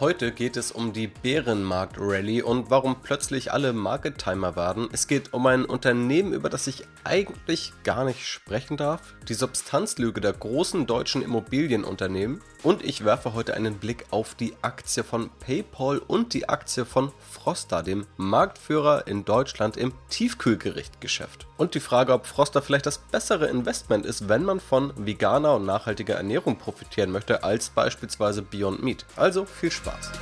[0.00, 4.88] Heute geht es um die Bärenmarkt-Rallye und warum plötzlich alle Market Timer werden.
[4.92, 10.22] Es geht um ein Unternehmen, über das ich eigentlich gar nicht sprechen darf, die Substanzlüge
[10.22, 15.98] der großen deutschen Immobilienunternehmen und ich werfe heute einen Blick auf die Aktie von PayPal
[15.98, 21.46] und die Aktie von Froster, dem Marktführer in Deutschland im Tiefkühlgerichtgeschäft.
[21.58, 25.66] Und die Frage, ob Froster vielleicht das bessere Investment ist, wenn man von veganer und
[25.66, 29.04] nachhaltiger Ernährung profitieren möchte, als beispielsweise Beyond Meat.
[29.16, 29.89] Also viel Spaß.
[29.90, 30.12] Spaß.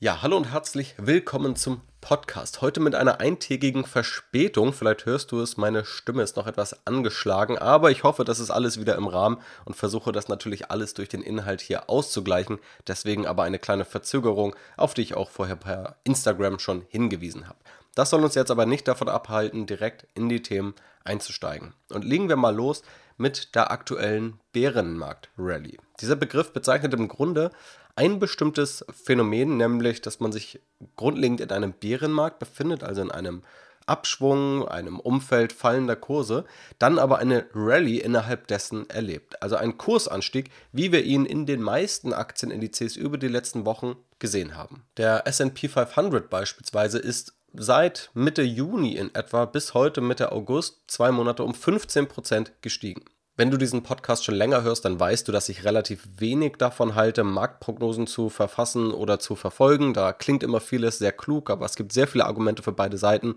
[0.00, 2.60] Ja, hallo und herzlich willkommen zum Podcast.
[2.60, 4.74] Heute mit einer eintägigen Verspätung.
[4.74, 8.50] Vielleicht hörst du es, meine Stimme ist noch etwas angeschlagen, aber ich hoffe, das ist
[8.50, 12.58] alles wieder im Rahmen und versuche das natürlich alles durch den Inhalt hier auszugleichen.
[12.86, 17.58] Deswegen aber eine kleine Verzögerung, auf die ich auch vorher per Instagram schon hingewiesen habe.
[17.94, 20.74] Das soll uns jetzt aber nicht davon abhalten, direkt in die Themen
[21.04, 21.74] einzusteigen.
[21.90, 22.82] Und legen wir mal los
[23.16, 25.78] mit der aktuellen Bärenmarkt-Rallye.
[26.00, 27.50] Dieser Begriff bezeichnet im Grunde
[27.96, 30.60] ein bestimmtes Phänomen, nämlich dass man sich
[30.96, 33.42] grundlegend in einem Bärenmarkt befindet, also in einem
[33.86, 36.44] Abschwung, einem Umfeld fallender Kurse,
[36.78, 39.42] dann aber eine Rallye innerhalb dessen erlebt.
[39.42, 44.56] Also ein Kursanstieg, wie wir ihn in den meisten Aktienindizes über die letzten Wochen gesehen
[44.56, 44.84] haben.
[44.96, 51.10] Der SP 500 beispielsweise ist seit Mitte Juni in etwa bis heute Mitte August zwei
[51.12, 53.04] Monate um 15% gestiegen.
[53.36, 56.94] Wenn du diesen Podcast schon länger hörst, dann weißt du, dass ich relativ wenig davon
[56.94, 59.92] halte, Marktprognosen zu verfassen oder zu verfolgen.
[59.92, 63.34] Da klingt immer vieles sehr klug, aber es gibt sehr viele Argumente für beide Seiten.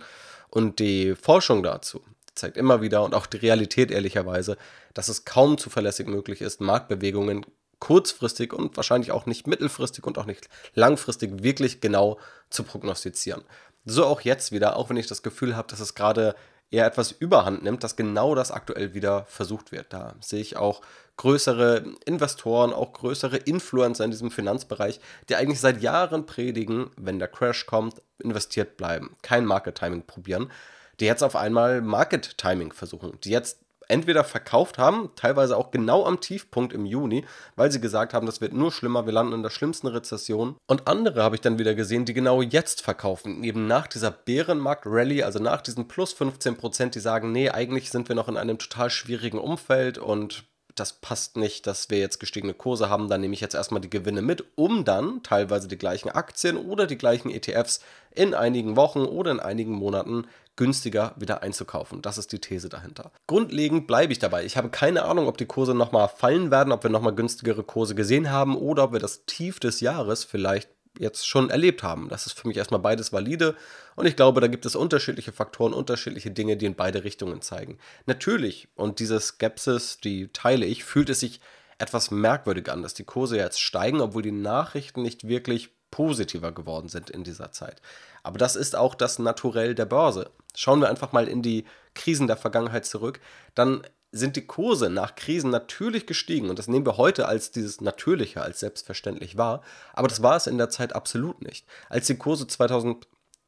[0.49, 2.03] Und die Forschung dazu
[2.35, 4.57] zeigt immer wieder und auch die Realität ehrlicherweise,
[4.93, 7.45] dass es kaum zuverlässig möglich ist, Marktbewegungen
[7.79, 13.43] kurzfristig und wahrscheinlich auch nicht mittelfristig und auch nicht langfristig wirklich genau zu prognostizieren.
[13.85, 16.35] So auch jetzt wieder, auch wenn ich das Gefühl habe, dass es gerade
[16.69, 19.93] eher etwas überhand nimmt, dass genau das aktuell wieder versucht wird.
[19.93, 20.81] Da sehe ich auch
[21.15, 27.29] größere Investoren, auch größere Influencer in diesem Finanzbereich, die eigentlich seit Jahren predigen, wenn der
[27.29, 30.51] Crash kommt, investiert bleiben, kein Market Timing probieren,
[30.99, 36.05] die jetzt auf einmal Market Timing versuchen, die jetzt entweder verkauft haben, teilweise auch genau
[36.05, 37.25] am Tiefpunkt im Juni,
[37.55, 40.55] weil sie gesagt haben, das wird nur schlimmer, wir landen in der schlimmsten Rezession.
[40.67, 45.23] Und andere habe ich dann wieder gesehen, die genau jetzt verkaufen, eben nach dieser Bärenmarkt-Rallye,
[45.23, 48.57] also nach diesen plus 15 Prozent, die sagen, nee, eigentlich sind wir noch in einem
[48.57, 50.43] total schwierigen Umfeld und
[50.79, 53.89] das passt nicht, dass wir jetzt gestiegene Kurse haben, dann nehme ich jetzt erstmal die
[53.89, 59.01] Gewinne mit, um dann teilweise die gleichen Aktien oder die gleichen ETFs in einigen Wochen
[59.01, 62.01] oder in einigen Monaten günstiger wieder einzukaufen.
[62.01, 63.11] Das ist die These dahinter.
[63.27, 64.43] Grundlegend bleibe ich dabei.
[64.43, 67.95] Ich habe keine Ahnung, ob die Kurse nochmal fallen werden, ob wir nochmal günstigere Kurse
[67.95, 72.09] gesehen haben oder ob wir das Tief des Jahres vielleicht jetzt schon erlebt haben.
[72.09, 73.55] Das ist für mich erstmal beides valide
[73.95, 77.77] und ich glaube, da gibt es unterschiedliche Faktoren, unterschiedliche Dinge, die in beide Richtungen zeigen.
[78.05, 81.41] Natürlich, und diese Skepsis, die teile ich, fühlt es sich
[81.79, 86.89] etwas merkwürdig an, dass die Kurse jetzt steigen, obwohl die Nachrichten nicht wirklich positiver geworden
[86.89, 87.81] sind in dieser Zeit.
[88.23, 90.31] Aber das ist auch das Naturell der Börse.
[90.55, 93.19] Schauen wir einfach mal in die Krisen der Vergangenheit zurück,
[93.55, 97.81] dann sind die Kurse nach Krisen natürlich gestiegen und das nehmen wir heute als dieses
[97.81, 99.61] Natürliche, als selbstverständlich wahr,
[99.93, 101.65] aber das war es in der Zeit absolut nicht.
[101.89, 103.07] Als die Kurse 2000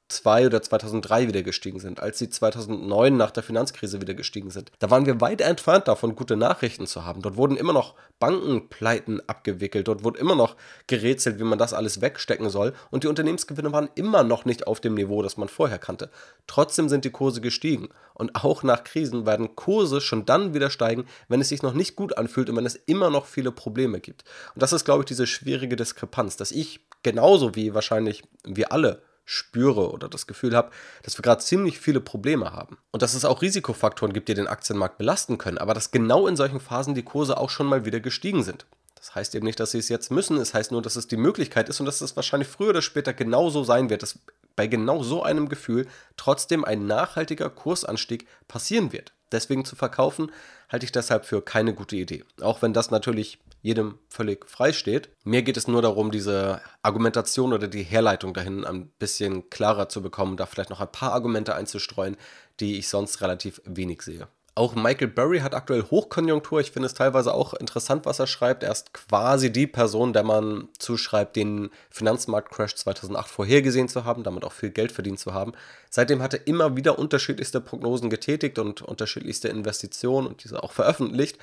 [0.09, 4.71] 2002 oder 2003 wieder gestiegen sind, als sie 2009 nach der Finanzkrise wieder gestiegen sind.
[4.79, 7.21] Da waren wir weit entfernt davon, gute Nachrichten zu haben.
[7.21, 10.55] Dort wurden immer noch Bankenpleiten abgewickelt, dort wurde immer noch
[10.87, 14.81] gerätselt, wie man das alles wegstecken soll und die Unternehmensgewinne waren immer noch nicht auf
[14.81, 16.09] dem Niveau, das man vorher kannte.
[16.47, 21.05] Trotzdem sind die Kurse gestiegen und auch nach Krisen werden Kurse schon dann wieder steigen,
[21.27, 24.23] wenn es sich noch nicht gut anfühlt und wenn es immer noch viele Probleme gibt.
[24.55, 29.01] Und das ist, glaube ich, diese schwierige Diskrepanz, dass ich genauso wie wahrscheinlich wir alle
[29.29, 30.71] spüre oder das Gefühl habe,
[31.03, 32.79] dass wir gerade ziemlich viele Probleme haben.
[32.89, 36.35] Und dass es auch Risikofaktoren gibt, die den Aktienmarkt belasten können, aber dass genau in
[36.35, 38.65] solchen Phasen die Kurse auch schon mal wieder gestiegen sind.
[38.95, 41.15] Das heißt eben nicht, dass sie es jetzt müssen, es heißt nur, dass es die
[41.15, 44.17] Möglichkeit ist und dass es wahrscheinlich früher oder später genauso sein wird, dass
[44.55, 49.13] bei genau so einem Gefühl trotzdem ein nachhaltiger Kursanstieg passieren wird.
[49.31, 50.31] Deswegen zu verkaufen,
[50.69, 52.23] halte ich deshalb für keine gute Idee.
[52.41, 55.09] Auch wenn das natürlich jedem völlig frei steht.
[55.23, 60.01] Mir geht es nur darum, diese Argumentation oder die Herleitung dahin ein bisschen klarer zu
[60.01, 62.15] bekommen, da vielleicht noch ein paar Argumente einzustreuen,
[62.59, 64.27] die ich sonst relativ wenig sehe.
[64.59, 66.59] Auch Michael Burry hat aktuell Hochkonjunktur.
[66.59, 68.61] Ich finde es teilweise auch interessant, was er schreibt.
[68.61, 74.43] Er ist quasi die Person, der man zuschreibt, den Finanzmarktcrash 2008 vorhergesehen zu haben, damit
[74.43, 75.53] auch viel Geld verdient zu haben.
[75.89, 81.37] Seitdem hat er immer wieder unterschiedlichste Prognosen getätigt und unterschiedlichste Investitionen und diese auch veröffentlicht.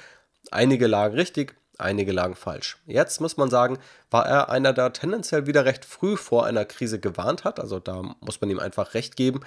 [0.51, 2.79] Einige lagen richtig, Einige lagen falsch.
[2.87, 3.79] Jetzt muss man sagen,
[4.11, 7.61] war er einer, der tendenziell wieder recht früh vor einer Krise gewarnt hat.
[7.61, 9.41] Also da muss man ihm einfach recht geben.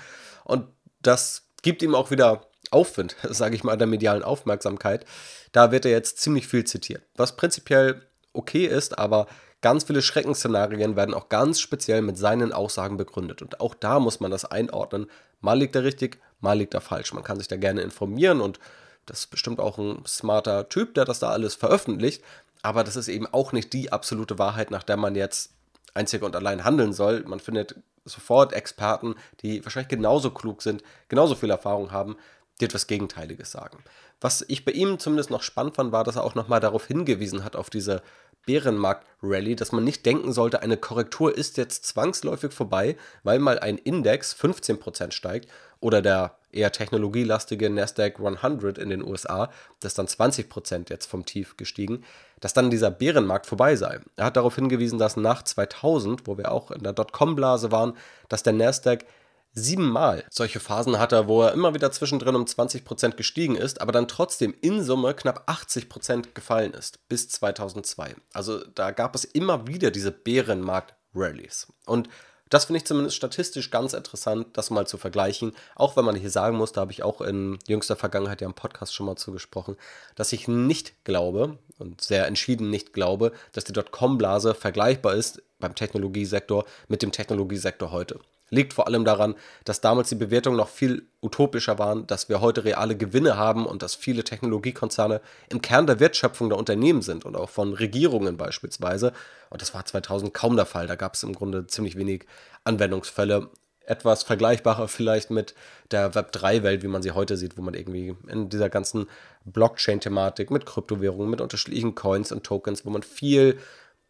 [0.44, 0.68] Und
[1.02, 5.06] das gibt ihm auch wieder Aufwind, sage ich mal, der medialen Aufmerksamkeit,
[5.52, 7.04] da wird er jetzt ziemlich viel zitiert.
[7.16, 9.28] Was prinzipiell okay ist, aber
[9.62, 13.42] ganz viele Schreckensszenarien werden auch ganz speziell mit seinen Aussagen begründet.
[13.42, 15.08] Und auch da muss man das einordnen.
[15.42, 17.14] Mal liegt er richtig, mal liegt er falsch.
[17.14, 18.60] Man kann sich da gerne informieren und
[19.06, 22.24] das ist bestimmt auch ein smarter Typ, der das da alles veröffentlicht.
[22.62, 25.52] Aber das ist eben auch nicht die absolute Wahrheit, nach der man jetzt
[25.94, 27.24] einzig und allein handeln soll.
[27.26, 27.76] Man findet
[28.06, 32.18] sofort Experten, die wahrscheinlich genauso klug sind, genauso viel Erfahrung haben,
[32.60, 33.84] die etwas Gegenteiliges sagen.
[34.22, 37.44] Was ich bei ihm zumindest noch spannend fand, war, dass er auch nochmal darauf hingewiesen
[37.44, 38.02] hat, auf diese
[38.46, 43.78] Bärenmarkt-Rally, dass man nicht denken sollte, eine Korrektur ist jetzt zwangsläufig vorbei, weil mal ein
[43.78, 49.52] Index 15% steigt oder der eher technologielastige Nasdaq 100 in den USA,
[49.82, 52.04] das dann 20% jetzt vom Tief gestiegen,
[52.40, 54.00] dass dann dieser Bärenmarkt vorbei sei.
[54.16, 57.96] Er hat darauf hingewiesen, dass nach 2000, wo wir auch in der Dotcom-Blase waren,
[58.30, 59.06] dass der Nasdaq
[59.54, 64.08] siebenmal solche Phasen hatte, wo er immer wieder zwischendrin um 20% gestiegen ist, aber dann
[64.08, 68.16] trotzdem in Summe knapp 80% gefallen ist bis 2002.
[68.34, 71.68] Also da gab es immer wieder diese Bärenmarkt-Rallies.
[71.86, 72.10] Und
[72.50, 75.56] das finde ich zumindest statistisch ganz interessant, das mal zu vergleichen.
[75.76, 78.56] Auch wenn man hier sagen muss, da habe ich auch in jüngster Vergangenheit ja im
[78.56, 79.78] Podcast schon mal zugesprochen,
[80.16, 85.76] dass ich nicht glaube und sehr entschieden nicht glaube, dass die Dotcom-Blase vergleichbar ist beim
[85.76, 88.20] Technologiesektor mit dem Technologiesektor heute.
[88.50, 92.64] Liegt vor allem daran, dass damals die Bewertungen noch viel utopischer waren, dass wir heute
[92.64, 97.36] reale Gewinne haben und dass viele Technologiekonzerne im Kern der Wertschöpfung der Unternehmen sind und
[97.36, 99.14] auch von Regierungen beispielsweise.
[99.50, 100.88] Und das war 2000 kaum der Fall.
[100.88, 102.26] Da gab es im Grunde ziemlich wenig
[102.64, 103.50] Anwendungsfälle.
[103.86, 105.56] Etwas vergleichbarer vielleicht mit
[105.90, 109.08] der Web3-Welt, wie man sie heute sieht, wo man irgendwie in dieser ganzen
[109.46, 113.58] Blockchain-Thematik mit Kryptowährungen, mit unterschiedlichen Coins und Tokens, wo man viel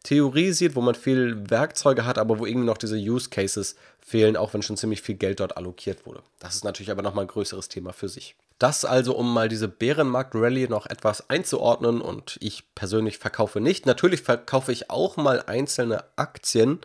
[0.03, 4.37] Theorie sieht, wo man viel Werkzeuge hat, aber wo irgendwie noch diese Use Cases fehlen,
[4.37, 6.23] auch wenn schon ziemlich viel Geld dort allokiert wurde.
[6.39, 8.35] Das ist natürlich aber nochmal ein größeres Thema für sich.
[8.59, 13.85] Das also, um mal diese Bärenmarkt-Rallye noch etwas einzuordnen und ich persönlich verkaufe nicht.
[13.85, 16.79] Natürlich verkaufe ich auch mal einzelne Aktien,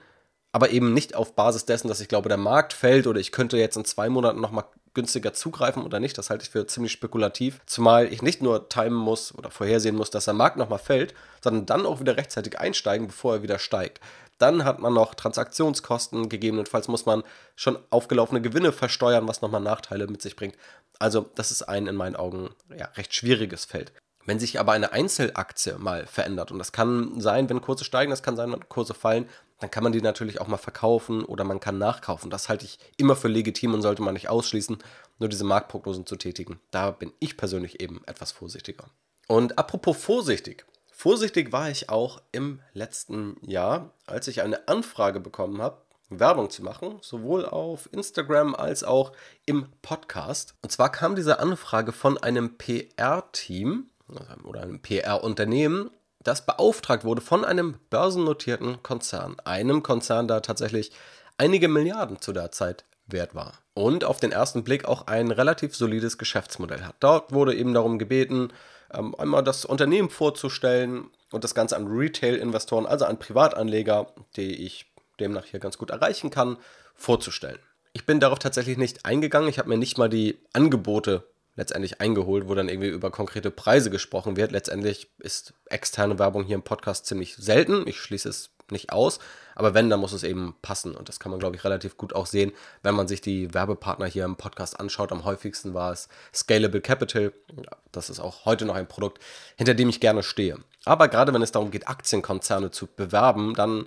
[0.53, 3.57] aber eben nicht auf Basis dessen, dass ich glaube, der Markt fällt oder ich könnte
[3.57, 4.65] jetzt in zwei Monaten nochmal
[4.95, 6.17] günstiger zugreifen oder nicht.
[6.17, 7.61] Das halte ich für ziemlich spekulativ.
[7.67, 11.67] Zumal ich nicht nur timen muss oder vorhersehen muss, dass der Markt nochmal fällt, sondern
[11.67, 14.01] dann auch wieder rechtzeitig einsteigen, bevor er wieder steigt.
[14.39, 16.29] Dann hat man noch Transaktionskosten.
[16.29, 17.23] Gegebenenfalls muss man
[17.57, 20.57] schon aufgelaufene Gewinne versteuern, was nochmal Nachteile mit sich bringt.
[20.99, 23.93] Also, das ist ein in meinen Augen ja, recht schwieriges Feld.
[24.27, 28.23] Wenn sich aber eine Einzelaktie mal verändert, und das kann sein, wenn Kurse steigen, das
[28.23, 29.29] kann sein, wenn Kurse fallen,
[29.61, 32.31] dann kann man die natürlich auch mal verkaufen oder man kann nachkaufen.
[32.31, 34.79] Das halte ich immer für legitim und sollte man nicht ausschließen,
[35.19, 36.61] nur diese Marktprognosen zu tätigen.
[36.71, 38.91] Da bin ich persönlich eben etwas vorsichtiger.
[39.29, 40.67] Und apropos vorsichtig.
[40.91, 45.79] Vorsichtig war ich auch im letzten Jahr, als ich eine Anfrage bekommen habe,
[46.11, 49.13] Werbung zu machen, sowohl auf Instagram als auch
[49.47, 50.55] im Podcast.
[50.63, 53.89] Und zwar kam diese Anfrage von einem PR-Team
[54.45, 55.91] oder einem PR-Unternehmen,
[56.25, 59.37] das beauftragt wurde von einem börsennotierten Konzern.
[59.45, 60.91] Einem Konzern, der tatsächlich
[61.39, 63.53] einige Milliarden zu der Zeit wert war.
[63.75, 66.97] Und auf den ersten Blick auch ein relativ solides Geschäftsmodell hat.
[67.01, 68.53] Dort wurde eben darum gebeten,
[68.93, 74.07] ähm, einmal das Unternehmen vorzustellen und das Ganze an Retail-Investoren, also an Privatanleger,
[74.37, 74.87] die ich
[75.21, 76.57] demnach hier ganz gut erreichen kann,
[76.95, 77.59] vorzustellen.
[77.93, 79.49] Ich bin darauf tatsächlich nicht eingegangen.
[79.49, 81.25] Ich habe mir nicht mal die Angebote
[81.57, 84.53] letztendlich eingeholt, wo dann irgendwie über konkrete Preise gesprochen wird.
[84.53, 87.87] Letztendlich ist externe Werbung hier im Podcast ziemlich selten.
[87.87, 89.19] Ich schließe es nicht aus.
[89.55, 90.97] Aber wenn, dann muss es eben passen.
[90.97, 94.07] Und das kann man, glaube ich, relativ gut auch sehen, wenn man sich die Werbepartner
[94.07, 95.13] hier im Podcast anschaut.
[95.13, 97.33] Am häufigsten war es Scalable Capital.
[97.93, 99.23] Das ist auch heute noch ein Produkt,
[99.57, 100.59] hinter dem ich gerne stehe.
[100.85, 103.87] Aber gerade wenn es darum geht, Aktienkonzerne zu bewerben, dann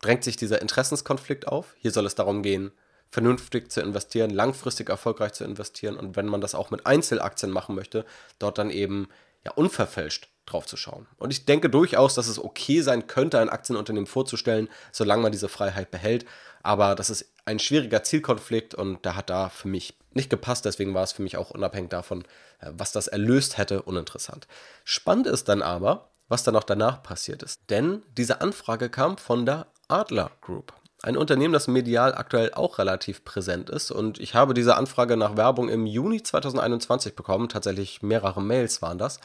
[0.00, 1.74] drängt sich dieser Interessenskonflikt auf.
[1.78, 2.72] Hier soll es darum gehen,
[3.14, 7.76] vernünftig zu investieren, langfristig erfolgreich zu investieren und wenn man das auch mit Einzelaktien machen
[7.76, 8.04] möchte,
[8.40, 9.08] dort dann eben
[9.44, 11.06] ja unverfälscht drauf zu schauen.
[11.16, 15.48] Und ich denke durchaus, dass es okay sein könnte, ein Aktienunternehmen vorzustellen, solange man diese
[15.48, 16.26] Freiheit behält.
[16.64, 20.64] Aber das ist ein schwieriger Zielkonflikt und der hat da für mich nicht gepasst.
[20.64, 22.22] Deswegen war es für mich auch unabhängig davon,
[22.58, 24.48] äh, was das erlöst hätte, uninteressant.
[24.82, 27.60] Spannend ist dann aber, was dann noch danach passiert ist.
[27.70, 30.72] Denn diese Anfrage kam von der Adler Group.
[31.04, 33.90] Ein Unternehmen, das medial aktuell auch relativ präsent ist.
[33.90, 37.50] Und ich habe diese Anfrage nach Werbung im Juni 2021 bekommen.
[37.50, 39.20] Tatsächlich mehrere Mails waren das.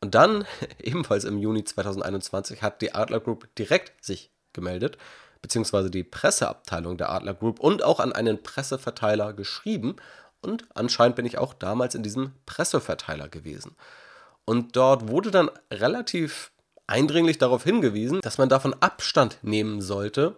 [0.00, 0.44] Und dann,
[0.82, 4.98] ebenfalls im Juni 2021, hat die Adler Group direkt sich gemeldet,
[5.40, 9.94] beziehungsweise die Presseabteilung der Adler Group und auch an einen Presseverteiler geschrieben.
[10.40, 13.76] Und anscheinend bin ich auch damals in diesem Presseverteiler gewesen.
[14.46, 16.50] Und dort wurde dann relativ
[16.88, 20.34] eindringlich darauf hingewiesen, dass man davon Abstand nehmen sollte,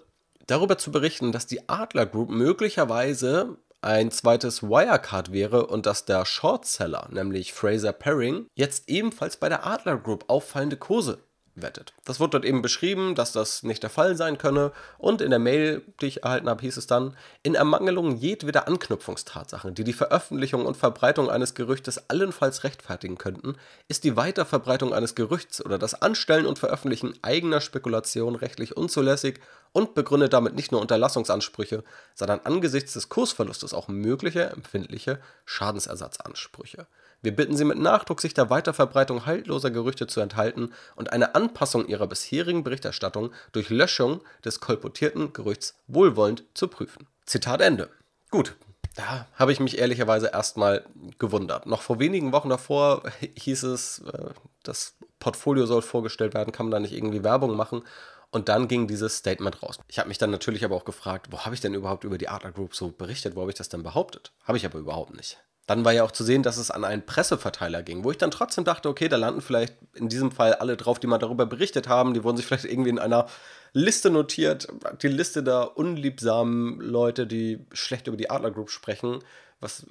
[0.46, 6.24] darüber zu berichten, dass die Adler Group möglicherweise ein zweites Wirecard wäre und dass der
[6.24, 11.18] Shortseller, nämlich Fraser Paring, jetzt ebenfalls bei der Adler Group auffallende Kurse
[11.56, 11.94] wettet.
[12.04, 15.38] Das wurde dort eben beschrieben, dass das nicht der Fall sein könne und in der
[15.38, 20.66] Mail, die ich erhalten habe, hieß es dann, in Ermangelung jedweder Anknüpfungstatsachen, die die Veröffentlichung
[20.66, 23.56] und Verbreitung eines Gerüchtes allenfalls rechtfertigen könnten,
[23.88, 29.40] ist die Weiterverbreitung eines Gerüchts oder das Anstellen und Veröffentlichen eigener Spekulationen rechtlich unzulässig
[29.76, 36.86] und begründet damit nicht nur Unterlassungsansprüche, sondern angesichts des Kursverlustes auch mögliche empfindliche Schadensersatzansprüche.
[37.20, 41.86] Wir bitten Sie mit Nachdruck, sich der Weiterverbreitung haltloser Gerüchte zu enthalten und eine Anpassung
[41.88, 47.06] Ihrer bisherigen Berichterstattung durch Löschung des kolportierten Gerüchts wohlwollend zu prüfen.
[47.26, 47.90] Zitat Ende.
[48.30, 48.56] Gut,
[48.94, 50.86] da habe ich mich ehrlicherweise erstmal
[51.18, 51.66] gewundert.
[51.66, 54.30] Noch vor wenigen Wochen davor hieß es, äh,
[54.62, 57.82] das Portfolio soll vorgestellt werden, kann man da nicht irgendwie Werbung machen?
[58.30, 59.78] Und dann ging dieses Statement raus.
[59.88, 62.28] Ich habe mich dann natürlich aber auch gefragt, wo habe ich denn überhaupt über die
[62.28, 63.36] Adler Group so berichtet?
[63.36, 64.32] Wo habe ich das denn behauptet?
[64.44, 65.38] Habe ich aber überhaupt nicht.
[65.66, 68.30] Dann war ja auch zu sehen, dass es an einen Presseverteiler ging, wo ich dann
[68.30, 71.88] trotzdem dachte, okay, da landen vielleicht in diesem Fall alle drauf, die mal darüber berichtet
[71.88, 72.14] haben.
[72.14, 73.26] Die wurden sich vielleicht irgendwie in einer
[73.72, 74.68] Liste notiert.
[75.02, 79.18] Die Liste der unliebsamen Leute, die schlecht über die Adler Group sprechen,
[79.58, 79.86] was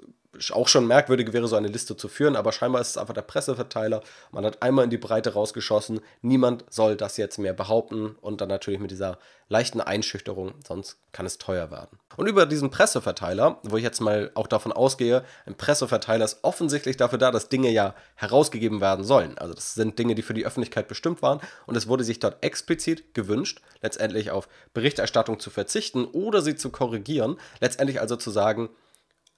[0.51, 3.21] auch schon merkwürdig wäre, so eine Liste zu führen, aber scheinbar ist es einfach der
[3.21, 4.01] Presseverteiler.
[4.31, 6.01] Man hat einmal in die Breite rausgeschossen.
[6.21, 11.25] Niemand soll das jetzt mehr behaupten und dann natürlich mit dieser leichten Einschüchterung, sonst kann
[11.25, 11.99] es teuer werden.
[12.17, 16.97] Und über diesen Presseverteiler, wo ich jetzt mal auch davon ausgehe, ein Presseverteiler ist offensichtlich
[16.97, 19.37] dafür da, dass Dinge ja herausgegeben werden sollen.
[19.37, 22.43] Also das sind Dinge, die für die Öffentlichkeit bestimmt waren und es wurde sich dort
[22.43, 28.69] explizit gewünscht, letztendlich auf Berichterstattung zu verzichten oder sie zu korrigieren, letztendlich also zu sagen,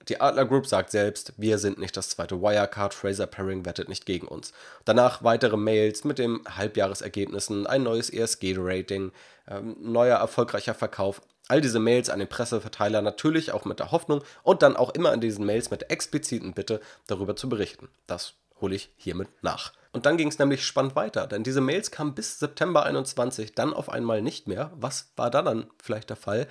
[0.09, 4.05] die Adler Group sagt selbst, wir sind nicht das zweite Wirecard, Fraser Paring wettet nicht
[4.05, 4.53] gegen uns.
[4.85, 9.11] Danach weitere Mails mit den Halbjahresergebnissen, ein neues ESG-Rating,
[9.47, 11.21] ähm, neuer erfolgreicher Verkauf.
[11.47, 15.11] All diese Mails an den Presseverteiler natürlich auch mit der Hoffnung und dann auch immer
[15.11, 17.89] an diesen Mails mit der expliziten Bitte darüber zu berichten.
[18.05, 19.73] Das hole ich hiermit nach.
[19.93, 23.73] Und dann ging es nämlich spannend weiter, denn diese Mails kamen bis September 21 dann
[23.73, 24.71] auf einmal nicht mehr.
[24.75, 26.47] Was war da dann vielleicht der Fall?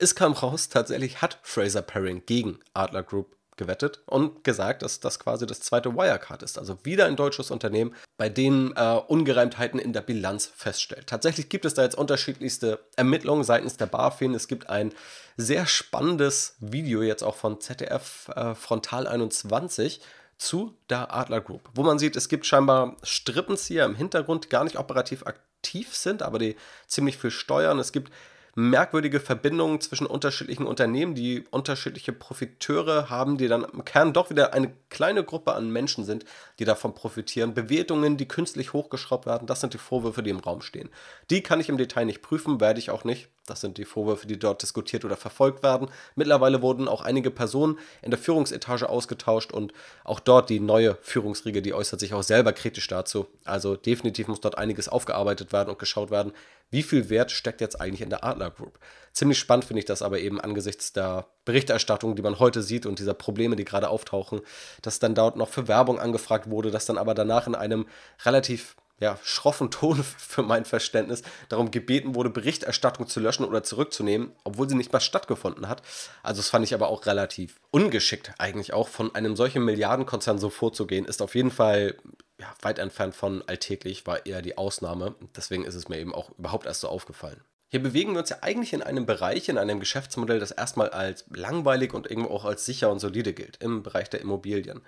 [0.00, 5.18] Es kam raus, tatsächlich hat Fraser Paring gegen Adler Group gewettet und gesagt, dass das
[5.18, 6.56] quasi das zweite Wirecard ist.
[6.56, 11.08] Also wieder ein deutsches Unternehmen, bei dem äh, Ungereimtheiten in der Bilanz feststellt.
[11.08, 14.34] Tatsächlich gibt es da jetzt unterschiedlichste Ermittlungen seitens der BaFin.
[14.34, 14.94] Es gibt ein
[15.36, 20.00] sehr spannendes Video jetzt auch von ZDF äh, Frontal 21
[20.38, 24.62] zu der Adler Group, wo man sieht, es gibt scheinbar Strippenzieher im Hintergrund, die gar
[24.62, 26.54] nicht operativ aktiv sind, aber die
[26.86, 27.80] ziemlich viel steuern.
[27.80, 28.12] Es gibt
[28.58, 34.52] merkwürdige Verbindungen zwischen unterschiedlichen Unternehmen, die unterschiedliche Profiteure haben, die dann im Kern doch wieder
[34.52, 36.24] eine kleine Gruppe an Menschen sind,
[36.58, 37.54] die davon profitieren.
[37.54, 40.90] Bewertungen, die künstlich hochgeschraubt werden, das sind die Vorwürfe, die im Raum stehen.
[41.30, 43.28] Die kann ich im Detail nicht prüfen, werde ich auch nicht.
[43.50, 45.88] Das sind die Vorwürfe, die dort diskutiert oder verfolgt werden.
[46.14, 49.72] Mittlerweile wurden auch einige Personen in der Führungsetage ausgetauscht und
[50.04, 53.26] auch dort die neue Führungsriege, die äußert sich auch selber kritisch dazu.
[53.44, 56.32] Also definitiv muss dort einiges aufgearbeitet werden und geschaut werden,
[56.70, 58.78] wie viel Wert steckt jetzt eigentlich in der Adler Group.
[59.12, 62.98] Ziemlich spannend finde ich das aber eben angesichts der Berichterstattung, die man heute sieht und
[62.98, 64.42] dieser Probleme, die gerade auftauchen,
[64.82, 67.86] dass dann dort noch für Werbung angefragt wurde, dass dann aber danach in einem
[68.24, 74.32] relativ ja, schroffen Ton für mein Verständnis darum gebeten wurde, Berichterstattung zu löschen oder zurückzunehmen,
[74.44, 75.82] obwohl sie nicht mal stattgefunden hat.
[76.22, 80.50] Also das fand ich aber auch relativ ungeschickt eigentlich auch von einem solchen Milliardenkonzern so
[80.50, 81.96] vorzugehen, ist auf jeden Fall
[82.40, 85.14] ja, weit entfernt von alltäglich, war eher die Ausnahme.
[85.36, 87.40] Deswegen ist es mir eben auch überhaupt erst so aufgefallen.
[87.70, 91.26] Hier bewegen wir uns ja eigentlich in einem Bereich, in einem Geschäftsmodell, das erstmal als
[91.30, 94.80] langweilig und irgendwo auch als sicher und solide gilt, im Bereich der Immobilien.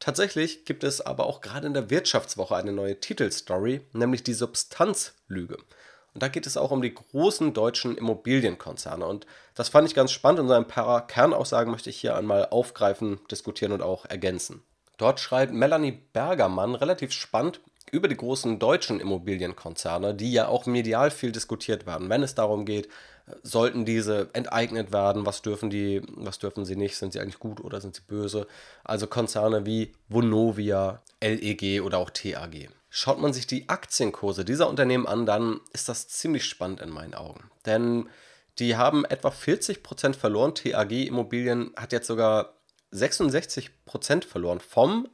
[0.00, 5.58] Tatsächlich gibt es aber auch gerade in der Wirtschaftswoche eine neue Titelstory, nämlich die Substanzlüge.
[6.14, 9.06] Und da geht es auch um die großen deutschen Immobilienkonzerne.
[9.06, 12.48] Und das fand ich ganz spannend und so ein paar Kernaussagen möchte ich hier einmal
[12.50, 14.62] aufgreifen, diskutieren und auch ergänzen.
[14.96, 17.60] Dort schreibt Melanie Bergermann relativ spannend
[17.92, 22.64] über die großen deutschen Immobilienkonzerne, die ja auch medial viel diskutiert werden, wenn es darum
[22.64, 22.88] geht,
[23.42, 27.60] sollten diese enteignet werden, was dürfen die, was dürfen sie nicht, sind sie eigentlich gut
[27.60, 28.46] oder sind sie böse?
[28.84, 32.68] Also Konzerne wie Vonovia, LEG oder auch TAG.
[32.88, 37.14] Schaut man sich die Aktienkurse dieser Unternehmen an, dann ist das ziemlich spannend in meinen
[37.14, 37.50] Augen.
[37.66, 38.08] Denn
[38.58, 40.54] die haben etwa 40% verloren.
[40.54, 42.54] TAG Immobilien hat jetzt sogar
[42.92, 45.08] 66% verloren vom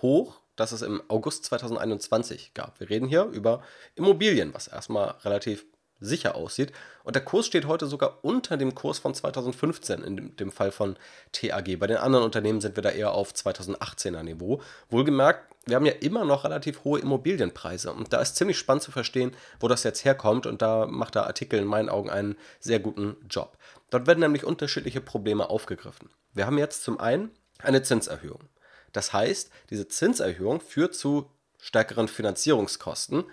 [0.00, 2.78] Hoch, das es im August 2021 gab.
[2.80, 3.62] Wir reden hier über
[3.96, 5.64] Immobilien, was erstmal relativ
[6.00, 6.72] sicher aussieht.
[7.04, 10.96] Und der Kurs steht heute sogar unter dem Kurs von 2015 in dem Fall von
[11.32, 11.78] TAG.
[11.78, 14.60] Bei den anderen Unternehmen sind wir da eher auf 2018er Niveau.
[14.88, 17.92] Wohlgemerkt, wir haben ja immer noch relativ hohe Immobilienpreise.
[17.92, 20.46] Und da ist ziemlich spannend zu verstehen, wo das jetzt herkommt.
[20.46, 23.56] Und da macht der Artikel in meinen Augen einen sehr guten Job.
[23.90, 26.10] Dort werden nämlich unterschiedliche Probleme aufgegriffen.
[26.32, 28.48] Wir haben jetzt zum einen eine Zinserhöhung.
[28.92, 33.24] Das heißt, diese Zinserhöhung führt zu stärkeren Finanzierungskosten.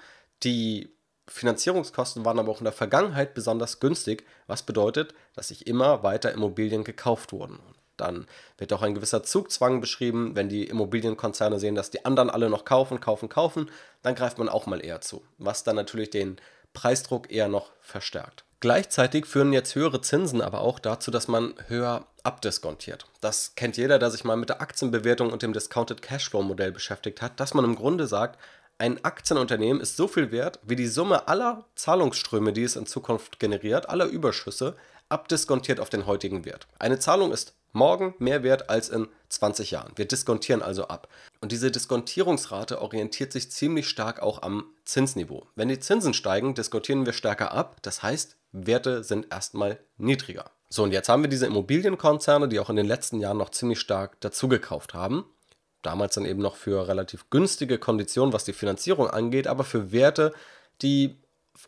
[0.43, 0.96] Die
[1.27, 6.31] Finanzierungskosten waren aber auch in der Vergangenheit besonders günstig, was bedeutet, dass sich immer weiter
[6.31, 7.59] Immobilien gekauft wurden.
[7.97, 10.35] Dann wird auch ein gewisser Zugzwang beschrieben.
[10.35, 13.69] Wenn die Immobilienkonzerne sehen, dass die anderen alle noch kaufen, kaufen, kaufen,
[14.03, 16.37] dann greift man auch mal eher zu, was dann natürlich den
[16.73, 18.43] Preisdruck eher noch verstärkt.
[18.59, 23.05] Gleichzeitig führen jetzt höhere Zinsen aber auch dazu, dass man höher abdiskontiert.
[23.21, 27.21] Das kennt jeder, der sich mal mit der Aktienbewertung und dem Discounted Cashflow Modell beschäftigt
[27.21, 28.39] hat, dass man im Grunde sagt,
[28.79, 33.39] ein Aktienunternehmen ist so viel wert wie die Summe aller Zahlungsströme, die es in Zukunft
[33.39, 34.75] generiert, aller Überschüsse,
[35.09, 36.67] abdiskontiert auf den heutigen Wert.
[36.77, 39.93] Eine Zahlung ist morgen mehr wert als in 20 Jahren.
[39.95, 41.07] Wir diskontieren also ab.
[41.41, 45.47] Und diese Diskontierungsrate orientiert sich ziemlich stark auch am Zinsniveau.
[45.55, 47.77] Wenn die Zinsen steigen, diskontieren wir stärker ab.
[47.81, 50.45] Das heißt, Werte sind erstmal niedriger.
[50.69, 53.79] So, und jetzt haben wir diese Immobilienkonzerne, die auch in den letzten Jahren noch ziemlich
[53.79, 55.25] stark dazugekauft haben.
[55.87, 60.33] Damals dann eben noch für relativ günstige Konditionen, was die Finanzierung angeht, aber für Werte,
[60.81, 61.15] die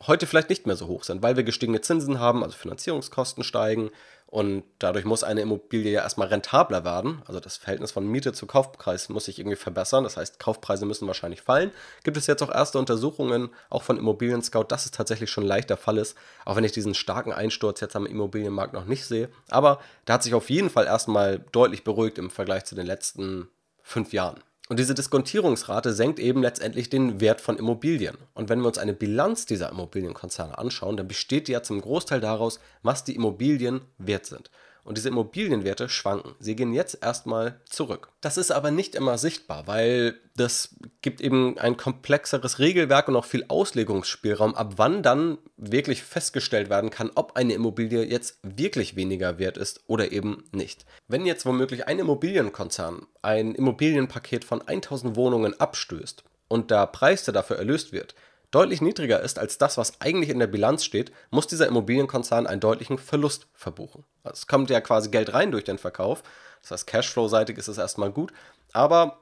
[0.07, 3.91] heute vielleicht nicht mehr so hoch sind, weil wir gestiegene Zinsen haben, also Finanzierungskosten steigen
[4.25, 7.21] und dadurch muss eine Immobilie ja erstmal rentabler werden.
[7.27, 10.03] Also das Verhältnis von Miete zu Kaufpreis muss sich irgendwie verbessern.
[10.03, 11.71] Das heißt, Kaufpreise müssen wahrscheinlich fallen.
[12.03, 15.69] Gibt es jetzt auch erste Untersuchungen, auch von Immobilien Scout, dass es tatsächlich schon leicht
[15.69, 19.29] der Fall ist, auch wenn ich diesen starken Einsturz jetzt am Immobilienmarkt noch nicht sehe.
[19.49, 23.47] Aber da hat sich auf jeden Fall erstmal deutlich beruhigt im Vergleich zu den letzten
[23.89, 24.39] fünf Jahren.
[24.69, 28.17] Und diese Diskontierungsrate senkt eben letztendlich den Wert von Immobilien.
[28.36, 32.22] Und wenn wir uns eine Bilanz dieser Immobilienkonzerne anschauen, dann besteht die ja zum Großteil
[32.22, 34.51] daraus, was die Immobilien wert sind.
[34.89, 36.34] Und diese Immobilienwerte schwanken.
[36.39, 38.10] Sie gehen jetzt erstmal zurück.
[38.22, 43.25] Das ist aber nicht immer sichtbar, weil das gibt eben ein komplexeres Regelwerk und auch
[43.25, 49.38] viel Auslegungsspielraum, ab wann dann wirklich festgestellt werden kann, ob eine Immobilie jetzt wirklich weniger
[49.38, 50.88] wert ist oder eben nicht.
[51.08, 57.36] Wenn jetzt womöglich ein Immobilienkonzern ein Immobilienpaket von 1000 Wohnungen abstößt und der Preis, der
[57.36, 58.15] dafür erlöst wird,
[58.51, 62.62] deutlich niedriger ist als das, was eigentlich in der Bilanz steht, muss dieser Immobilienkonzern einen
[62.62, 64.06] deutlichen Verlust verbuchen.
[64.23, 66.23] Also es kommt ja quasi Geld rein durch den Verkauf.
[66.62, 68.34] Das heißt, Cashflow-seitig ist es erstmal gut,
[68.73, 69.19] aber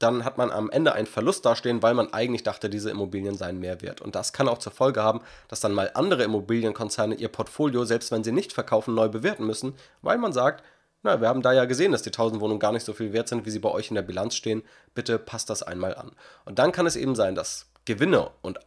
[0.00, 3.60] dann hat man am Ende einen Verlust dastehen, weil man eigentlich dachte, diese Immobilien seien
[3.60, 4.00] mehr wert.
[4.00, 8.10] Und das kann auch zur Folge haben, dass dann mal andere Immobilienkonzerne ihr Portfolio, selbst
[8.10, 10.64] wenn sie nicht verkaufen, neu bewerten müssen, weil man sagt,
[11.02, 13.28] na, wir haben da ja gesehen, dass die 1000 Wohnungen gar nicht so viel wert
[13.28, 14.62] sind, wie sie bei euch in der Bilanz stehen.
[14.94, 16.12] Bitte passt das einmal an.
[16.44, 18.58] Und dann kann es eben sein, dass Gewinne und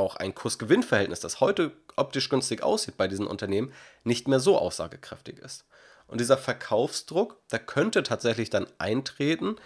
[0.00, 5.38] auch ein Kursgewinnverhältnis, das heute optisch günstig aussieht bei diesen Unternehmen, nicht mehr so aussagekräftig
[5.38, 5.64] ist.
[6.08, 9.56] Und dieser Verkaufsdruck, der könnte tatsächlich dann eintreten,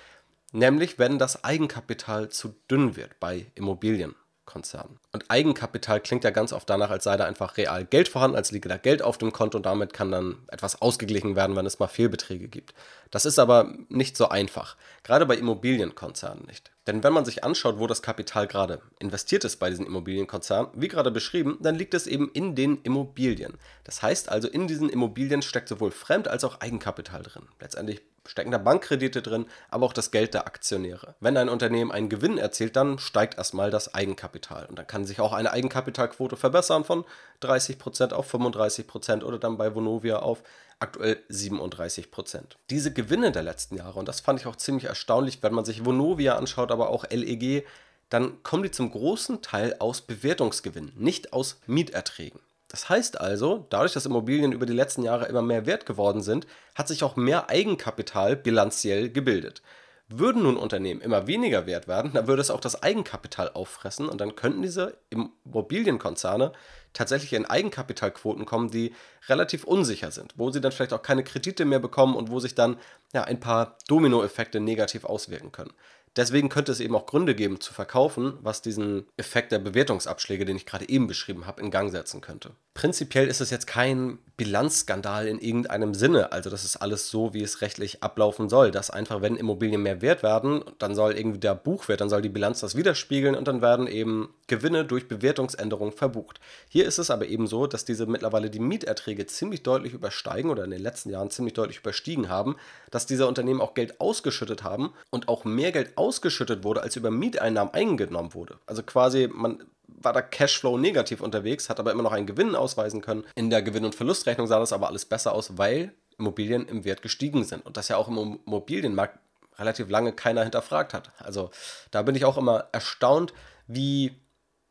[0.53, 4.15] nämlich wenn das Eigenkapital zu dünn wird bei Immobilien.
[4.55, 5.01] Konzernen.
[5.11, 8.53] Und Eigenkapital klingt ja ganz oft danach, als sei da einfach real Geld vorhanden, als
[8.53, 11.81] liege da Geld auf dem Konto und damit kann dann etwas ausgeglichen werden, wenn es
[11.81, 12.73] mal Fehlbeträge gibt.
[13.11, 16.71] Das ist aber nicht so einfach, gerade bei Immobilienkonzernen nicht.
[16.87, 20.89] Denn wenn man sich anschaut, wo das Kapital gerade investiert ist bei diesen Immobilienkonzernen, wie
[20.89, 23.55] gerade beschrieben, dann liegt es eben in den Immobilien.
[23.83, 27.49] Das heißt also, in diesen Immobilien steckt sowohl Fremd- als auch Eigenkapital drin.
[27.61, 31.15] Letztendlich stecken da Bankkredite drin, aber auch das Geld der Aktionäre.
[31.21, 34.67] Wenn ein Unternehmen einen Gewinn erzielt, dann steigt erstmal das Eigenkapital.
[34.67, 37.05] Und dann kann sich auch eine Eigenkapitalquote verbessern von
[37.43, 40.43] 30% auf 35% oder dann bei Vonovia auf
[40.79, 42.41] aktuell 37%.
[42.71, 45.85] Diese Gewinne der letzten Jahre, und das fand ich auch ziemlich erstaunlich, wenn man sich
[45.85, 47.67] Vonovia anschaut, aber auch LEG,
[48.11, 52.41] dann kommen die zum großen Teil aus Bewertungsgewinnen, nicht aus Mieterträgen.
[52.75, 56.49] Das heißt also, dadurch, dass Immobilien über die letzten Jahre immer mehr wert geworden sind,
[56.75, 59.63] hat sich auch mehr Eigenkapital bilanziell gebildet.
[60.09, 64.21] Würden nun Unternehmen immer weniger wert werden, dann würde es auch das Eigenkapital auffressen und
[64.21, 66.51] dann könnten diese Immobilienkonzerne
[66.93, 68.93] tatsächlich in Eigenkapitalquoten kommen, die
[69.29, 72.57] relativ unsicher sind, wo sie dann vielleicht auch keine Kredite mehr bekommen und wo sich
[72.57, 72.77] dann
[73.13, 75.75] ja, ein paar Dominoeffekte negativ auswirken können.
[76.17, 80.57] Deswegen könnte es eben auch Gründe geben zu verkaufen, was diesen Effekt der Bewertungsabschläge, den
[80.57, 82.57] ich gerade eben beschrieben habe, in Gang setzen könnte.
[82.75, 86.33] Prinzipiell ist es jetzt kein Bilanzskandal in irgendeinem Sinne.
[86.33, 88.73] Also das ist alles so, wie es rechtlich ablaufen soll.
[88.73, 92.29] Dass einfach, wenn Immobilien mehr wert werden, dann soll irgendwie der Buchwert, dann soll die
[92.29, 96.41] Bilanz das widerspiegeln und dann werden eben Gewinne durch Bewertungsänderungen verbucht.
[96.69, 100.65] Hier ist es aber eben so, dass diese mittlerweile die Mieterträge ziemlich deutlich übersteigen oder
[100.65, 102.57] in den letzten Jahren ziemlich deutlich überstiegen haben,
[102.91, 107.13] dass diese Unternehmen auch Geld ausgeschüttet haben und auch mehr Geld ausgeschüttet wurde, als über
[107.13, 108.57] Mieteinnahmen eingenommen wurde.
[108.67, 109.63] Also quasi man
[110.05, 113.25] war der Cashflow negativ unterwegs, hat aber immer noch einen Gewinn ausweisen können.
[113.35, 117.03] In der Gewinn- und Verlustrechnung sah das aber alles besser aus, weil Immobilien im Wert
[117.03, 119.19] gestiegen sind und das ja auch im Immobilienmarkt
[119.59, 121.13] relativ lange keiner hinterfragt hat.
[121.19, 121.51] Also
[121.91, 123.33] da bin ich auch immer erstaunt,
[123.67, 124.13] wie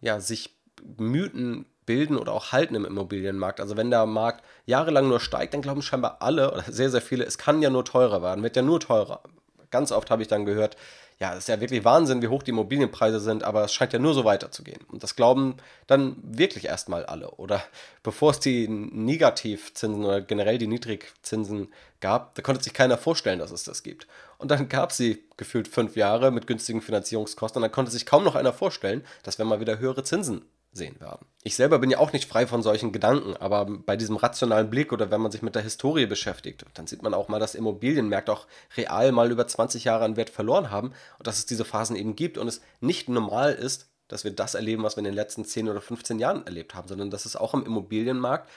[0.02, 0.58] ja, sich
[0.98, 3.60] Mythen bilden oder auch halten im Immobilienmarkt.
[3.60, 7.26] Also wenn der Markt jahrelang nur steigt, dann glauben scheinbar alle oder sehr, sehr viele,
[7.26, 9.22] es kann ja nur teurer werden, wird ja nur teurer.
[9.70, 10.78] Ganz oft habe ich dann gehört,
[11.24, 14.00] ja, es ist ja wirklich Wahnsinn, wie hoch die Immobilienpreise sind, aber es scheint ja
[14.00, 14.82] nur so weiterzugehen.
[14.92, 15.56] Und das glauben
[15.88, 17.32] dann wirklich erstmal alle.
[17.32, 17.64] Oder
[18.04, 23.52] bevor es die Negativzinsen oder generell die Niedrigzinsen gab, da konnte sich keiner vorstellen, dass
[23.52, 24.06] es das gibt.
[24.38, 28.06] Und dann gab es sie gefühlt fünf Jahre mit günstigen Finanzierungskosten und dann konnte sich
[28.06, 30.42] kaum noch einer vorstellen, dass wir mal wieder höhere Zinsen
[30.74, 31.26] sehen werden.
[31.44, 34.92] Ich selber bin ja auch nicht frei von solchen Gedanken, aber bei diesem rationalen Blick
[34.92, 38.32] oder wenn man sich mit der Historie beschäftigt, dann sieht man auch mal, dass Immobilienmärkte
[38.32, 41.96] auch real mal über 20 Jahre an Wert verloren haben und dass es diese Phasen
[41.96, 45.14] eben gibt und es nicht normal ist, dass wir das erleben, was wir in den
[45.14, 48.50] letzten 10 oder 15 Jahren erlebt haben, sondern dass es auch im Immobilienmarkt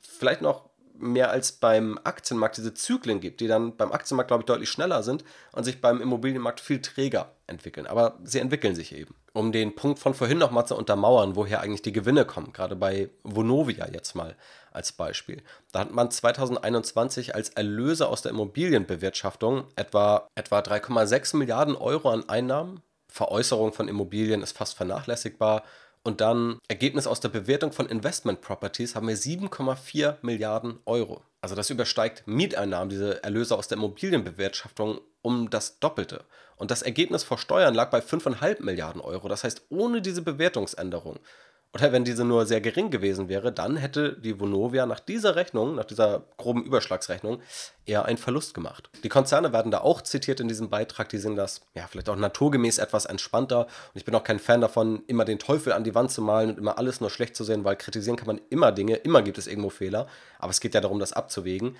[0.00, 0.67] vielleicht noch
[0.98, 5.02] mehr als beim Aktienmarkt diese Zyklen gibt, die dann beim Aktienmarkt, glaube ich, deutlich schneller
[5.02, 7.86] sind und sich beim Immobilienmarkt viel träger entwickeln.
[7.86, 9.14] Aber sie entwickeln sich eben.
[9.32, 13.10] Um den Punkt von vorhin nochmal zu untermauern, woher eigentlich die Gewinne kommen, gerade bei
[13.22, 14.36] Vonovia jetzt mal
[14.72, 15.42] als Beispiel.
[15.72, 22.28] Da hat man 2021 als Erlöse aus der Immobilienbewirtschaftung etwa, etwa 3,6 Milliarden Euro an
[22.28, 22.82] Einnahmen.
[23.08, 25.62] Veräußerung von Immobilien ist fast vernachlässigbar
[26.08, 31.20] und dann Ergebnis aus der Bewertung von Investment Properties haben wir 7,4 Milliarden Euro.
[31.42, 36.24] Also das übersteigt Mieteinnahmen, diese Erlöse aus der Immobilienbewirtschaftung um das Doppelte.
[36.56, 39.28] Und das Ergebnis vor Steuern lag bei 5,5 Milliarden Euro.
[39.28, 41.18] Das heißt, ohne diese Bewertungsänderung
[41.74, 45.74] oder wenn diese nur sehr gering gewesen wäre, dann hätte die Vonovia nach dieser Rechnung,
[45.74, 47.42] nach dieser groben Überschlagsrechnung,
[47.84, 48.88] eher einen Verlust gemacht.
[49.04, 52.16] Die Konzerne werden da auch zitiert in diesem Beitrag, die sind das ja vielleicht auch
[52.16, 53.66] naturgemäß etwas entspannter.
[53.66, 56.50] Und ich bin auch kein Fan davon, immer den Teufel an die Wand zu malen
[56.50, 59.36] und immer alles nur schlecht zu sehen, weil kritisieren kann man immer Dinge, immer gibt
[59.36, 60.06] es irgendwo Fehler.
[60.38, 61.76] Aber es geht ja darum, das abzuwägen.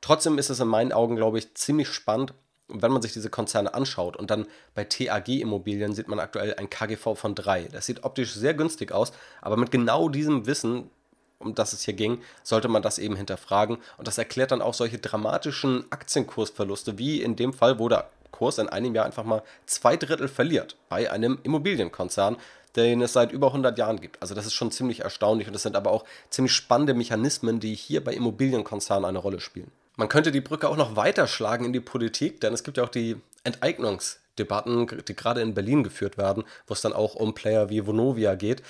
[0.00, 2.34] Trotzdem ist es in meinen Augen, glaube ich, ziemlich spannend,
[2.68, 6.70] wenn man sich diese Konzerne anschaut und dann bei TAG Immobilien sieht man aktuell ein
[6.70, 7.68] KGV von 3.
[7.72, 10.90] Das sieht optisch sehr günstig aus, aber mit genau diesem Wissen,
[11.38, 13.78] um das es hier ging, sollte man das eben hinterfragen.
[13.96, 18.58] Und das erklärt dann auch solche dramatischen Aktienkursverluste, wie in dem Fall, wo der Kurs
[18.58, 22.36] in einem Jahr einfach mal zwei Drittel verliert bei einem Immobilienkonzern,
[22.76, 24.20] den es seit über 100 Jahren gibt.
[24.20, 27.74] Also das ist schon ziemlich erstaunlich und das sind aber auch ziemlich spannende Mechanismen, die
[27.74, 29.72] hier bei Immobilienkonzernen eine Rolle spielen.
[29.98, 32.84] Man könnte die Brücke auch noch weiter schlagen in die Politik, denn es gibt ja
[32.84, 37.68] auch die Enteignungsdebatten, die gerade in Berlin geführt werden, wo es dann auch um Player
[37.68, 38.62] wie Vonovia geht.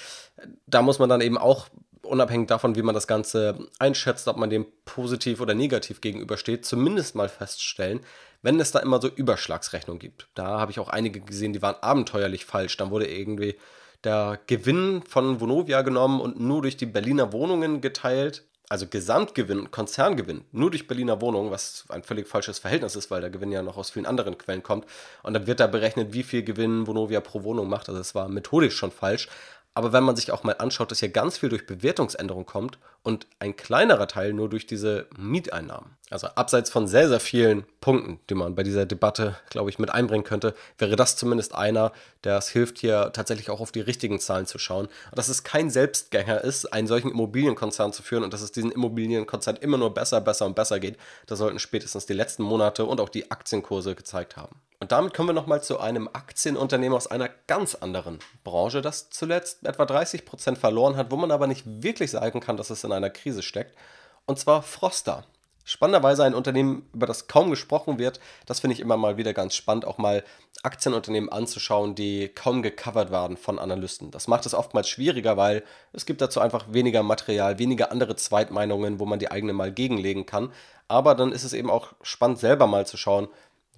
[0.66, 1.68] Da muss man dann eben auch
[2.00, 7.14] unabhängig davon, wie man das Ganze einschätzt, ob man dem positiv oder negativ gegenübersteht, zumindest
[7.14, 8.00] mal feststellen,
[8.40, 10.28] wenn es da immer so Überschlagsrechnungen gibt.
[10.34, 12.78] Da habe ich auch einige gesehen, die waren abenteuerlich falsch.
[12.78, 13.58] Dann wurde irgendwie
[14.02, 20.44] der Gewinn von Vonovia genommen und nur durch die Berliner Wohnungen geteilt also Gesamtgewinn, Konzerngewinn,
[20.52, 23.76] nur durch Berliner Wohnungen, was ein völlig falsches Verhältnis ist, weil der Gewinn ja noch
[23.76, 24.86] aus vielen anderen Quellen kommt.
[25.22, 27.88] Und dann wird da berechnet, wie viel Gewinn Vonovia pro Wohnung macht.
[27.88, 29.28] Also es war methodisch schon falsch.
[29.74, 33.26] Aber wenn man sich auch mal anschaut, dass hier ganz viel durch Bewertungsänderung kommt und
[33.38, 35.97] ein kleinerer Teil nur durch diese Mieteinnahmen.
[36.10, 39.90] Also abseits von sehr, sehr vielen Punkten, die man bei dieser Debatte, glaube ich, mit
[39.90, 41.92] einbringen könnte, wäre das zumindest einer,
[42.24, 44.88] der es hilft, hier tatsächlich auch auf die richtigen Zahlen zu schauen.
[45.14, 49.56] Dass es kein Selbstgänger ist, einen solchen Immobilienkonzern zu führen und dass es diesen Immobilienkonzern
[49.56, 53.10] immer nur besser, besser und besser geht, das sollten spätestens die letzten Monate und auch
[53.10, 54.56] die Aktienkurse gezeigt haben.
[54.80, 59.66] Und damit kommen wir nochmal zu einem Aktienunternehmen aus einer ganz anderen Branche, das zuletzt
[59.66, 62.92] etwa 30 Prozent verloren hat, wo man aber nicht wirklich sagen kann, dass es in
[62.92, 63.76] einer Krise steckt.
[64.24, 65.24] Und zwar Froster.
[65.68, 68.20] Spannenderweise ein Unternehmen, über das kaum gesprochen wird.
[68.46, 70.24] Das finde ich immer mal wieder ganz spannend, auch mal
[70.62, 74.10] Aktienunternehmen anzuschauen, die kaum gecovert werden von Analysten.
[74.10, 78.98] Das macht es oftmals schwieriger, weil es gibt dazu einfach weniger Material, weniger andere Zweitmeinungen,
[78.98, 80.54] wo man die eigene mal gegenlegen kann.
[80.88, 83.28] Aber dann ist es eben auch spannend, selber mal zu schauen,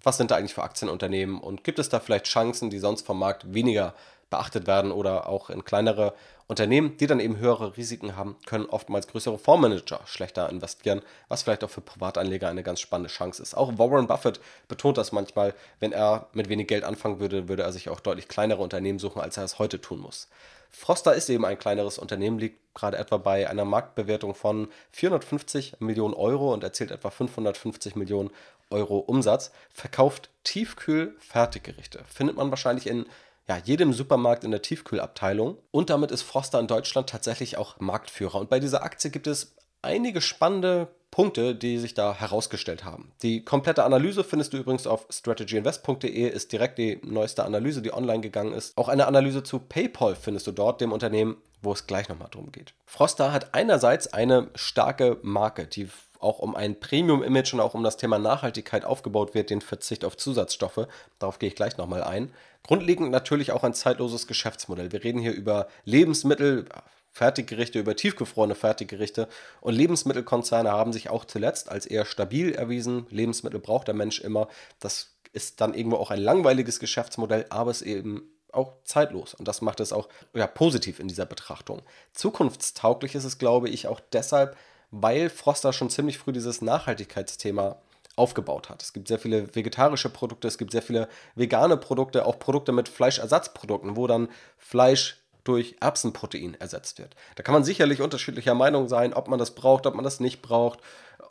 [0.04, 3.18] was sind da eigentlich für Aktienunternehmen und gibt es da vielleicht Chancen, die sonst vom
[3.18, 3.94] Markt weniger
[4.30, 6.14] beachtet werden oder auch in kleinere
[6.50, 11.62] Unternehmen, die dann eben höhere Risiken haben, können oftmals größere Fondsmanager schlechter investieren, was vielleicht
[11.62, 13.56] auch für Privatanleger eine ganz spannende Chance ist.
[13.56, 17.72] Auch Warren Buffett betont das manchmal, wenn er mit wenig Geld anfangen würde, würde er
[17.72, 20.26] sich auch deutlich kleinere Unternehmen suchen, als er es heute tun muss.
[20.72, 26.14] Froster ist eben ein kleineres Unternehmen, liegt gerade etwa bei einer Marktbewertung von 450 Millionen
[26.14, 28.30] Euro und erzielt etwa 550 Millionen
[28.70, 32.00] Euro Umsatz, verkauft Tiefkühl-Fertiggerichte.
[32.12, 33.06] Findet man wahrscheinlich in
[33.48, 35.58] ja, jedem Supermarkt in der Tiefkühlabteilung.
[35.70, 38.38] Und damit ist Froster in Deutschland tatsächlich auch Marktführer.
[38.38, 43.12] Und bei dieser Aktie gibt es einige spannende Punkte, die sich da herausgestellt haben.
[43.22, 48.20] Die komplette Analyse findest du übrigens auf strategyinvest.de, ist direkt die neueste Analyse, die online
[48.20, 48.76] gegangen ist.
[48.78, 52.52] Auch eine Analyse zu PayPal findest du dort, dem Unternehmen, wo es gleich nochmal drum
[52.52, 52.74] geht.
[52.86, 55.88] Froster hat einerseits eine starke Marke, die
[56.20, 60.16] auch um ein Premium-Image und auch um das Thema Nachhaltigkeit aufgebaut wird, den Verzicht auf
[60.16, 60.86] Zusatzstoffe.
[61.18, 62.32] Darauf gehe ich gleich nochmal ein.
[62.62, 64.92] Grundlegend natürlich auch ein zeitloses Geschäftsmodell.
[64.92, 66.66] Wir reden hier über Lebensmittel,
[67.12, 69.28] Fertiggerichte über tiefgefrorene Fertiggerichte.
[69.60, 73.06] Und Lebensmittelkonzerne haben sich auch zuletzt als eher stabil erwiesen.
[73.10, 74.48] Lebensmittel braucht der Mensch immer.
[74.78, 79.34] Das ist dann irgendwo auch ein langweiliges Geschäftsmodell, aber es ist eben auch zeitlos.
[79.34, 81.82] Und das macht es auch ja, positiv in dieser Betrachtung.
[82.12, 84.56] Zukunftstauglich ist es, glaube ich, auch deshalb,
[84.90, 87.76] weil Froster schon ziemlich früh dieses Nachhaltigkeitsthema
[88.16, 88.82] aufgebaut hat.
[88.82, 92.88] Es gibt sehr viele vegetarische Produkte, es gibt sehr viele vegane Produkte, auch Produkte mit
[92.88, 97.16] Fleischersatzprodukten, wo dann Fleisch durch Erbsenprotein ersetzt wird.
[97.36, 100.42] Da kann man sicherlich unterschiedlicher Meinung sein, ob man das braucht, ob man das nicht
[100.42, 100.80] braucht,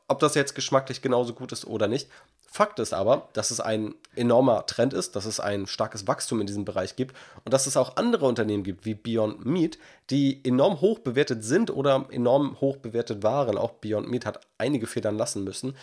[0.09, 2.09] ob das jetzt geschmacklich genauso gut ist oder nicht.
[2.51, 6.47] Fakt ist aber, dass es ein enormer Trend ist, dass es ein starkes Wachstum in
[6.47, 9.77] diesem Bereich gibt und dass es auch andere Unternehmen gibt, wie Beyond Meat,
[10.09, 13.57] die enorm hoch bewertet sind oder enorm hoch bewertet waren.
[13.57, 15.77] Auch Beyond Meat hat einige Federn lassen müssen,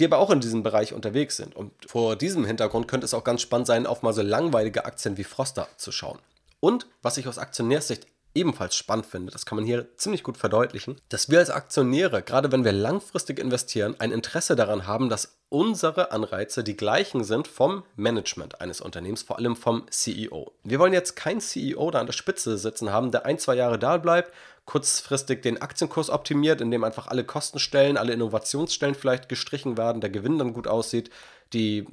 [0.00, 1.54] die aber auch in diesem Bereich unterwegs sind.
[1.54, 5.16] Und vor diesem Hintergrund könnte es auch ganz spannend sein, auf mal so langweilige Aktien
[5.16, 6.18] wie Froster zu schauen.
[6.58, 11.00] Und was ich aus Aktionärssicht ebenfalls spannend finde, das kann man hier ziemlich gut verdeutlichen,
[11.08, 16.12] dass wir als Aktionäre, gerade wenn wir langfristig investieren, ein Interesse daran haben, dass unsere
[16.12, 20.52] Anreize die gleichen sind vom Management eines Unternehmens, vor allem vom CEO.
[20.62, 23.78] Wir wollen jetzt keinen CEO da an der Spitze sitzen haben, der ein, zwei Jahre
[23.78, 24.32] da bleibt,
[24.66, 30.38] kurzfristig den Aktienkurs optimiert, indem einfach alle Kostenstellen, alle Innovationsstellen vielleicht gestrichen werden, der Gewinn
[30.38, 31.10] dann gut aussieht,
[31.54, 31.86] die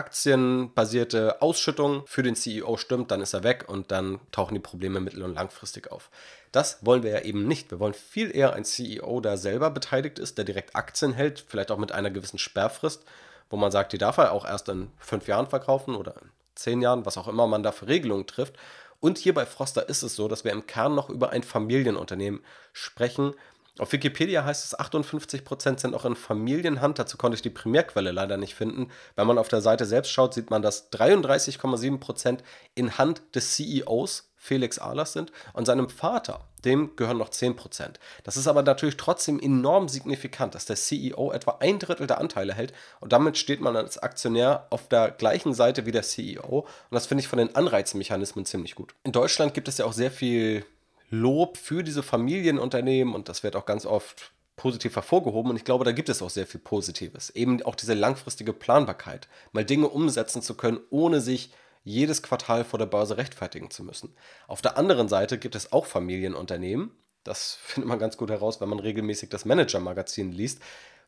[0.00, 4.98] aktienbasierte Ausschüttung für den CEO stimmt, dann ist er weg und dann tauchen die Probleme
[4.98, 6.10] mittel- und langfristig auf.
[6.52, 7.70] Das wollen wir ja eben nicht.
[7.70, 11.70] Wir wollen viel eher einen CEO, der selber beteiligt ist, der direkt Aktien hält, vielleicht
[11.70, 13.04] auch mit einer gewissen Sperrfrist,
[13.50, 16.80] wo man sagt, die darf er auch erst in fünf Jahren verkaufen oder in zehn
[16.80, 18.56] Jahren, was auch immer man da für Regelungen trifft.
[19.00, 22.40] Und hier bei Froster ist es so, dass wir im Kern noch über ein Familienunternehmen
[22.72, 23.34] sprechen,
[23.80, 26.98] auf Wikipedia heißt es, 58% sind auch in Familienhand.
[26.98, 28.90] Dazu konnte ich die Primärquelle leider nicht finden.
[29.16, 32.38] Wenn man auf der Seite selbst schaut, sieht man, dass 33,7%
[32.74, 37.96] in Hand des CEOs Felix Ahlers sind und seinem Vater, dem gehören noch 10%.
[38.24, 42.54] Das ist aber natürlich trotzdem enorm signifikant, dass der CEO etwa ein Drittel der Anteile
[42.54, 46.66] hält und damit steht man als Aktionär auf der gleichen Seite wie der CEO und
[46.90, 48.94] das finde ich von den Anreizmechanismen ziemlich gut.
[49.04, 50.64] In Deutschland gibt es ja auch sehr viel
[51.10, 55.84] Lob für diese Familienunternehmen und das wird auch ganz oft positiv hervorgehoben und ich glaube,
[55.84, 57.30] da gibt es auch sehr viel Positives.
[57.30, 62.78] Eben auch diese langfristige Planbarkeit, mal Dinge umsetzen zu können, ohne sich jedes Quartal vor
[62.78, 64.14] der Börse rechtfertigen zu müssen.
[64.46, 66.92] Auf der anderen Seite gibt es auch Familienunternehmen,
[67.24, 70.60] das findet man ganz gut heraus, wenn man regelmäßig das Manager-Magazin liest,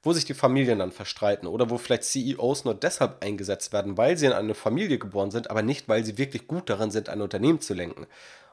[0.02, 4.16] wo sich die Familien dann verstreiten oder wo vielleicht CEOs nur deshalb eingesetzt werden, weil
[4.16, 7.20] sie in eine Familie geboren sind, aber nicht, weil sie wirklich gut darin sind, ein
[7.20, 8.06] Unternehmen zu lenken.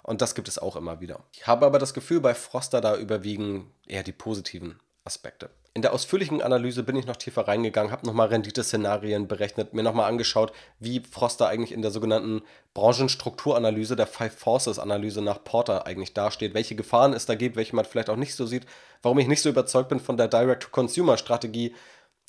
[0.09, 1.19] Und das gibt es auch immer wieder.
[1.33, 5.51] Ich habe aber das Gefühl, bei Froster da überwiegen eher die positiven Aspekte.
[5.75, 10.09] In der ausführlichen Analyse bin ich noch tiefer reingegangen, habe nochmal Renditeszenarien berechnet, mir nochmal
[10.09, 12.41] angeschaut, wie Froster eigentlich in der sogenannten
[12.73, 17.75] Branchenstrukturanalyse, der Five Forces Analyse nach Porter eigentlich dasteht, welche Gefahren es da gibt, welche
[17.75, 18.65] man vielleicht auch nicht so sieht,
[19.03, 21.75] warum ich nicht so überzeugt bin von der Direct-to-Consumer-Strategie,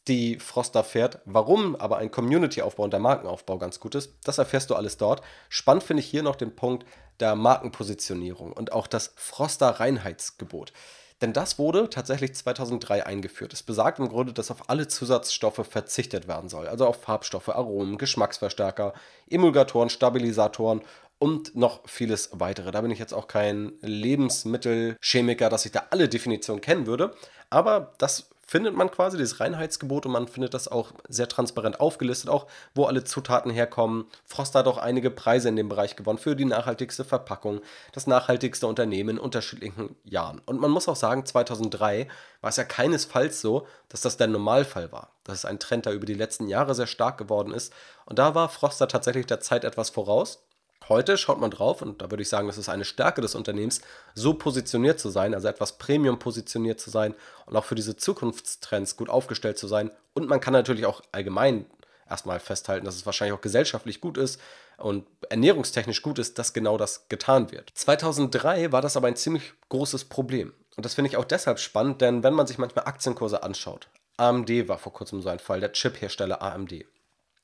[0.09, 1.21] die Froster fährt.
[1.25, 5.23] Warum aber ein Community-Aufbau und der Markenaufbau ganz gut ist, das erfährst du alles dort.
[5.49, 6.87] Spannend finde ich hier noch den Punkt
[7.21, 10.73] der Markenpositionierung und auch das Froster Reinheitsgebot.
[11.21, 13.53] Denn das wurde tatsächlich 2003 eingeführt.
[13.53, 16.67] Es besagt im Grunde, dass auf alle Zusatzstoffe verzichtet werden soll.
[16.67, 18.95] Also auf Farbstoffe, Aromen, Geschmacksverstärker,
[19.29, 20.81] Emulgatoren, Stabilisatoren
[21.19, 22.71] und noch vieles weitere.
[22.71, 27.15] Da bin ich jetzt auch kein Lebensmittelchemiker, dass ich da alle Definitionen kennen würde.
[27.51, 32.31] Aber das findet man quasi, dieses Reinheitsgebot, und man findet das auch sehr transparent aufgelistet,
[32.31, 34.07] auch wo alle Zutaten herkommen.
[34.25, 37.61] Frost hat auch einige Preise in dem Bereich gewonnen für die nachhaltigste Verpackung,
[37.93, 40.41] das nachhaltigste Unternehmen in unterschiedlichen Jahren.
[40.47, 42.09] Und man muss auch sagen, 2003
[42.41, 45.13] war es ja keinesfalls so, dass das der Normalfall war.
[45.23, 47.73] Das ist ein Trend, der über die letzten Jahre sehr stark geworden ist.
[48.05, 50.43] Und da war Froster tatsächlich der Zeit etwas voraus.
[50.89, 53.81] Heute schaut man drauf, und da würde ich sagen, das ist eine Stärke des Unternehmens,
[54.15, 57.15] so positioniert zu sein, also etwas Premium positioniert zu sein
[57.47, 59.91] und auch für diese Zukunftstrends gut aufgestellt zu sein.
[60.15, 61.67] Und man kann natürlich auch allgemein
[62.09, 64.41] erstmal festhalten, dass es wahrscheinlich auch gesellschaftlich gut ist
[64.79, 67.71] und ernährungstechnisch gut ist, dass genau das getan wird.
[67.75, 70.53] 2003 war das aber ein ziemlich großes Problem.
[70.77, 74.69] Und das finde ich auch deshalb spannend, denn wenn man sich manchmal Aktienkurse anschaut, AMD
[74.69, 76.85] war vor kurzem so ein Fall, der Chip-Hersteller AMD.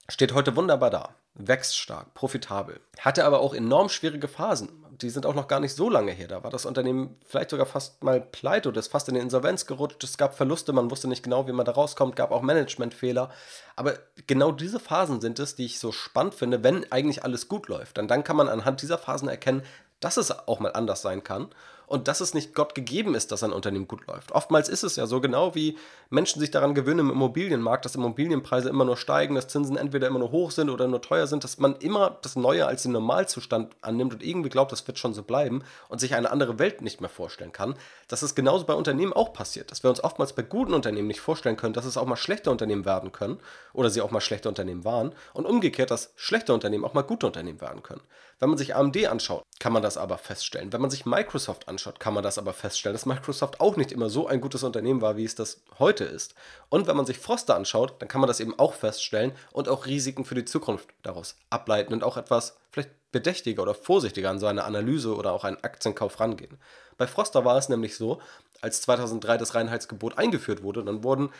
[0.08, 4.68] Steht heute wunderbar da, wächst stark, profitabel, hatte aber auch enorm schwierige Phasen.
[5.02, 6.26] die sind auch noch gar nicht so lange her.
[6.26, 9.66] Da war das Unternehmen vielleicht sogar fast mal pleite oder ist fast in die Insolvenz
[9.66, 10.02] gerutscht.
[10.02, 13.30] Es gab Verluste, man wusste nicht genau, wie man da rauskommt, gab auch Managementfehler.
[13.74, 13.94] Aber
[14.26, 17.98] genau diese Phasen sind es, die ich so spannend finde, wenn eigentlich alles gut läuft.
[17.98, 19.62] Dann, dann kann man anhand dieser Phasen erkennen,
[20.00, 21.50] dass es auch mal anders sein kann
[21.86, 24.32] und dass es nicht Gott gegeben ist, dass ein Unternehmen gut läuft.
[24.32, 25.78] Oftmals ist es ja so, genau wie
[26.10, 30.18] Menschen sich daran gewöhnen im Immobilienmarkt, dass Immobilienpreise immer nur steigen, dass Zinsen entweder immer
[30.18, 33.74] nur hoch sind oder nur teuer sind, dass man immer das Neue als den Normalzustand
[33.80, 37.00] annimmt und irgendwie glaubt, das wird schon so bleiben und sich eine andere Welt nicht
[37.00, 37.74] mehr vorstellen kann.
[38.08, 41.20] Dass es genauso bei Unternehmen auch passiert, dass wir uns oftmals bei guten Unternehmen nicht
[41.20, 43.38] vorstellen können, dass es auch mal schlechte Unternehmen werden können
[43.72, 47.26] oder sie auch mal schlechte Unternehmen waren und umgekehrt, dass schlechte Unternehmen auch mal gute
[47.26, 48.02] Unternehmen werden können.
[48.38, 50.72] Wenn man sich AMD anschaut, kann man das aber feststellen.
[50.72, 54.10] Wenn man sich Microsoft anschaut, kann man das aber feststellen, dass Microsoft auch nicht immer
[54.10, 56.34] so ein gutes Unternehmen war, wie es das heute ist.
[56.68, 59.86] Und wenn man sich Froster anschaut, dann kann man das eben auch feststellen und auch
[59.86, 64.46] Risiken für die Zukunft daraus ableiten und auch etwas vielleicht bedächtiger oder vorsichtiger an so
[64.46, 66.58] eine Analyse oder auch einen Aktienkauf rangehen.
[66.98, 68.20] Bei Froster war es nämlich so,
[68.60, 71.30] als 2003 das Reinheitsgebot eingeführt wurde, dann wurden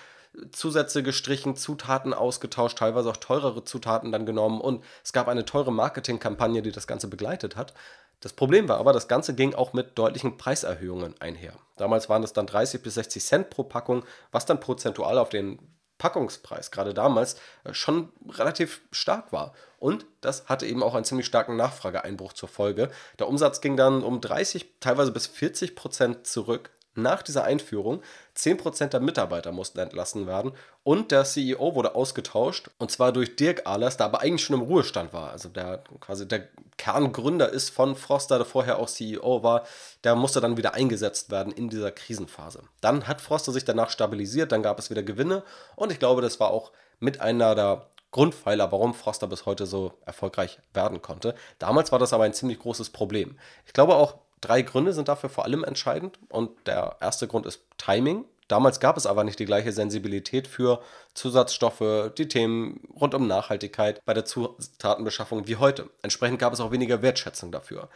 [0.52, 5.72] Zusätze gestrichen, Zutaten ausgetauscht, teilweise auch teurere Zutaten dann genommen und es gab eine teure
[5.72, 7.72] Marketingkampagne, die das Ganze begleitet hat.
[8.20, 11.54] Das Problem war aber, das Ganze ging auch mit deutlichen Preiserhöhungen einher.
[11.76, 15.58] Damals waren es dann 30 bis 60 Cent pro Packung, was dann prozentual auf den
[15.98, 19.54] Packungspreis gerade damals äh, schon relativ stark war.
[19.78, 22.90] Und das hatte eben auch einen ziemlich starken Nachfrageeinbruch zur Folge.
[23.18, 28.02] Der Umsatz ging dann um 30, teilweise bis 40 Prozent zurück nach dieser Einführung
[28.36, 33.66] 10% der Mitarbeiter mussten entlassen werden und der CEO wurde ausgetauscht und zwar durch Dirk
[33.66, 35.30] Ahlers, der aber eigentlich schon im Ruhestand war.
[35.30, 39.64] Also der quasi der Kerngründer ist von Froster, der vorher auch CEO war,
[40.04, 42.62] der musste dann wieder eingesetzt werden in dieser Krisenphase.
[42.80, 45.42] Dann hat Froster sich danach stabilisiert, dann gab es wieder Gewinne
[45.76, 49.92] und ich glaube, das war auch mit einer der Grundpfeiler, warum Froster bis heute so
[50.06, 51.34] erfolgreich werden konnte.
[51.58, 53.38] Damals war das aber ein ziemlich großes Problem.
[53.66, 57.62] Ich glaube auch, Drei Gründe sind dafür vor allem entscheidend und der erste Grund ist
[57.78, 58.24] Timing.
[58.48, 60.80] Damals gab es aber nicht die gleiche Sensibilität für
[61.14, 65.90] Zusatzstoffe, die Themen rund um Nachhaltigkeit bei der Zutatenbeschaffung wie heute.
[66.02, 67.88] Entsprechend gab es auch weniger Wertschätzung dafür.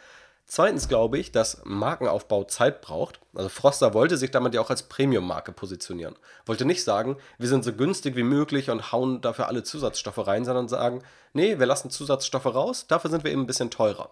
[0.45, 3.21] Zweitens glaube ich, dass Markenaufbau Zeit braucht.
[3.33, 6.17] Also Froster wollte sich damit ja auch als Premium-Marke positionieren.
[6.45, 10.43] Wollte nicht sagen, wir sind so günstig wie möglich und hauen dafür alle Zusatzstoffe rein,
[10.43, 14.09] sondern sagen, nee, wir lassen Zusatzstoffe raus, dafür sind wir eben ein bisschen teurer.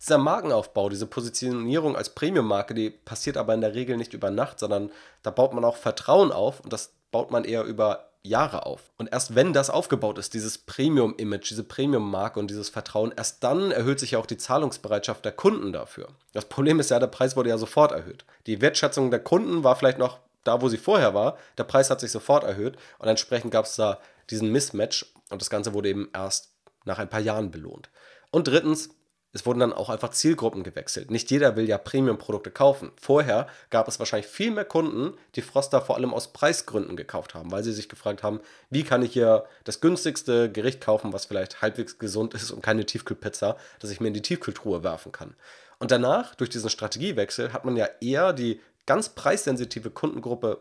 [0.00, 4.60] Dieser Markenaufbau, diese Positionierung als Premium-Marke, die passiert aber in der Regel nicht über Nacht,
[4.60, 4.90] sondern
[5.22, 8.92] da baut man auch Vertrauen auf und das baut man eher über Jahre auf.
[8.96, 13.70] Und erst wenn das aufgebaut ist, dieses Premium-Image, diese Premium-Marke und dieses Vertrauen, erst dann
[13.70, 16.08] erhöht sich auch die Zahlungsbereitschaft der Kunden dafür.
[16.32, 18.24] Das Problem ist ja, der Preis wurde ja sofort erhöht.
[18.46, 21.36] Die Wertschätzung der Kunden war vielleicht noch da, wo sie vorher war.
[21.56, 23.98] Der Preis hat sich sofort erhöht und entsprechend gab es da
[24.30, 26.52] diesen Mismatch und das Ganze wurde eben erst
[26.84, 27.90] nach ein paar Jahren belohnt.
[28.30, 28.90] Und drittens,
[29.32, 31.10] es wurden dann auch einfach Zielgruppen gewechselt.
[31.10, 32.92] Nicht jeder will ja Premium-Produkte kaufen.
[32.98, 37.52] Vorher gab es wahrscheinlich viel mehr Kunden, die Froster vor allem aus Preisgründen gekauft haben,
[37.52, 41.60] weil sie sich gefragt haben, wie kann ich hier das günstigste Gericht kaufen, was vielleicht
[41.60, 45.34] halbwegs gesund ist und keine Tiefkühlpizza, dass ich mir in die Tiefkühltruhe werfen kann.
[45.78, 50.60] Und danach, durch diesen Strategiewechsel, hat man ja eher die ganz preissensitive Kundengruppe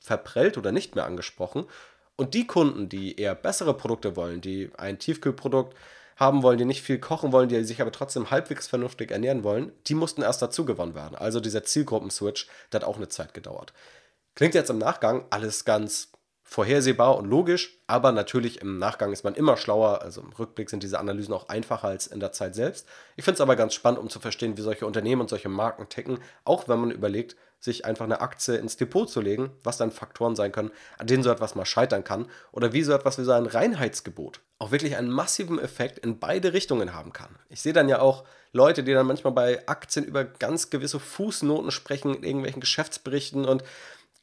[0.00, 1.66] verprellt oder nicht mehr angesprochen.
[2.16, 5.76] Und die Kunden, die eher bessere Produkte wollen, die ein Tiefkühlprodukt
[6.16, 9.72] haben wollen, die nicht viel kochen wollen, die sich aber trotzdem halbwegs vernünftig ernähren wollen,
[9.86, 11.14] die mussten erst dazu gewonnen werden.
[11.14, 13.72] Also dieser Zielgruppen-Switch, der hat auch eine Zeit gedauert.
[14.34, 16.10] Klingt jetzt im Nachgang alles ganz
[16.48, 20.00] vorhersehbar und logisch, aber natürlich im Nachgang ist man immer schlauer.
[20.02, 22.86] Also im Rückblick sind diese Analysen auch einfacher als in der Zeit selbst.
[23.16, 25.88] Ich finde es aber ganz spannend, um zu verstehen, wie solche Unternehmen und solche Marken
[25.88, 29.90] ticken, auch wenn man überlegt, sich einfach eine Aktie ins Depot zu legen, was dann
[29.90, 33.24] Faktoren sein können, an denen so etwas mal scheitern kann oder wie so etwas wie
[33.24, 37.36] so ein Reinheitsgebot auch wirklich einen massiven Effekt in beide Richtungen haben kann.
[37.50, 41.70] Ich sehe dann ja auch Leute, die dann manchmal bei Aktien über ganz gewisse Fußnoten
[41.70, 43.62] sprechen in irgendwelchen Geschäftsberichten und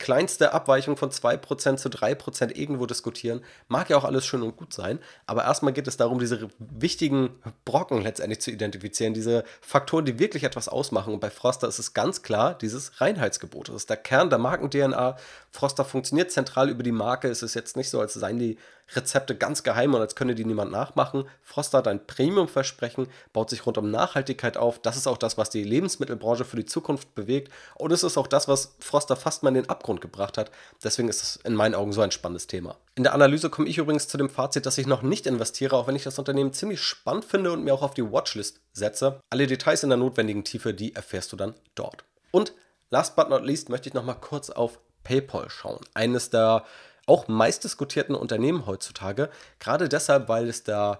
[0.03, 3.39] kleinste Abweichung von 2% zu 3% irgendwo diskutieren.
[3.69, 7.29] Mag ja auch alles schön und gut sein, aber erstmal geht es darum, diese wichtigen
[7.63, 11.13] Brocken letztendlich zu identifizieren, diese Faktoren, die wirklich etwas ausmachen.
[11.13, 13.69] Und bei Froster ist es ganz klar dieses Reinheitsgebot.
[13.69, 15.15] Das ist der Kern der Marken-DNA.
[15.51, 17.29] Froster funktioniert zentral über die Marke.
[17.29, 18.57] Es ist jetzt nicht so, als seien die
[18.95, 21.25] Rezepte ganz geheim und als könne die niemand nachmachen.
[21.41, 24.79] Froster hat ein Premium-Versprechen, baut sich rund um Nachhaltigkeit auf.
[24.79, 27.51] Das ist auch das, was die Lebensmittelbranche für die Zukunft bewegt.
[27.75, 30.51] Und es ist auch das, was Froster fast mal in den Abgrund gebracht hat.
[30.83, 32.77] Deswegen ist es in meinen Augen so ein spannendes Thema.
[32.95, 35.87] In der Analyse komme ich übrigens zu dem Fazit, dass ich noch nicht investiere, auch
[35.87, 39.19] wenn ich das Unternehmen ziemlich spannend finde und mir auch auf die Watchlist setze.
[39.29, 42.03] Alle Details in der notwendigen Tiefe, die erfährst du dann dort.
[42.31, 42.53] Und
[42.89, 45.79] last but not least möchte ich noch mal kurz auf PayPal schauen.
[45.93, 46.63] Eines der
[47.05, 49.29] auch meistdiskutierten Unternehmen heutzutage.
[49.59, 50.99] Gerade deshalb, weil es der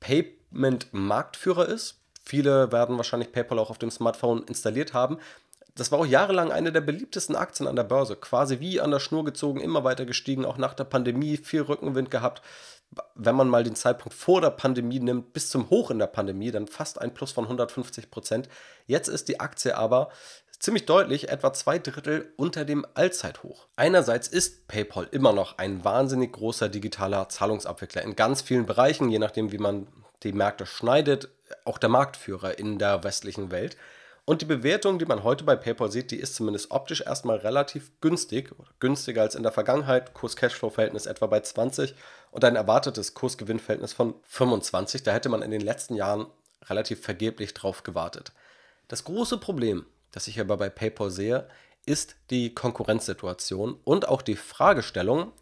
[0.00, 2.00] Payment-Marktführer ist.
[2.24, 5.18] Viele werden wahrscheinlich PayPal auch auf dem Smartphone installiert haben.
[5.76, 8.16] Das war auch jahrelang eine der beliebtesten Aktien an der Börse.
[8.16, 12.10] Quasi wie an der Schnur gezogen, immer weiter gestiegen, auch nach der Pandemie viel Rückenwind
[12.10, 12.42] gehabt.
[13.16, 16.52] Wenn man mal den Zeitpunkt vor der Pandemie nimmt, bis zum Hoch in der Pandemie,
[16.52, 18.48] dann fast ein Plus von 150 Prozent.
[18.86, 20.10] Jetzt ist die Aktie aber
[20.64, 23.66] ziemlich deutlich etwa zwei Drittel unter dem Allzeithoch.
[23.76, 29.18] Einerseits ist PayPal immer noch ein wahnsinnig großer digitaler Zahlungsabwickler in ganz vielen Bereichen, je
[29.18, 29.86] nachdem, wie man
[30.22, 31.28] die Märkte schneidet,
[31.66, 33.76] auch der Marktführer in der westlichen Welt.
[34.24, 37.90] Und die Bewertung, die man heute bei PayPal sieht, die ist zumindest optisch erstmal relativ
[38.00, 40.14] günstig, günstiger als in der Vergangenheit.
[40.14, 41.94] Kurs-Cashflow-Verhältnis etwa bei 20
[42.30, 45.02] und ein erwartetes Kurs-Gewinn-Verhältnis von 25.
[45.02, 46.26] Da hätte man in den letzten Jahren
[46.70, 48.32] relativ vergeblich drauf gewartet.
[48.88, 49.84] Das große Problem
[50.14, 51.48] das ich aber bei PayPal sehe,
[51.86, 55.32] ist die Konkurrenzsituation und auch die Fragestellung,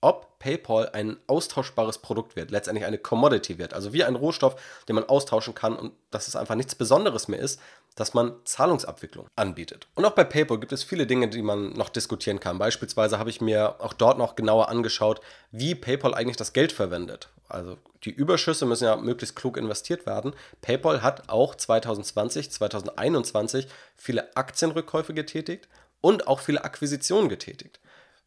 [0.00, 4.56] ob PayPal ein austauschbares Produkt wird, letztendlich eine Commodity wird, also wie ein Rohstoff,
[4.86, 7.60] den man austauschen kann und dass es einfach nichts Besonderes mehr ist,
[7.94, 9.86] dass man Zahlungsabwicklung anbietet.
[9.94, 12.58] Und auch bei PayPal gibt es viele Dinge, die man noch diskutieren kann.
[12.58, 15.20] Beispielsweise habe ich mir auch dort noch genauer angeschaut,
[15.52, 17.28] wie PayPal eigentlich das Geld verwendet.
[17.48, 20.34] Also die Überschüsse müssen ja möglichst klug investiert werden.
[20.60, 25.68] PayPal hat auch 2020, 2021 viele Aktienrückkäufe getätigt
[26.00, 27.80] und auch viele Akquisitionen getätigt.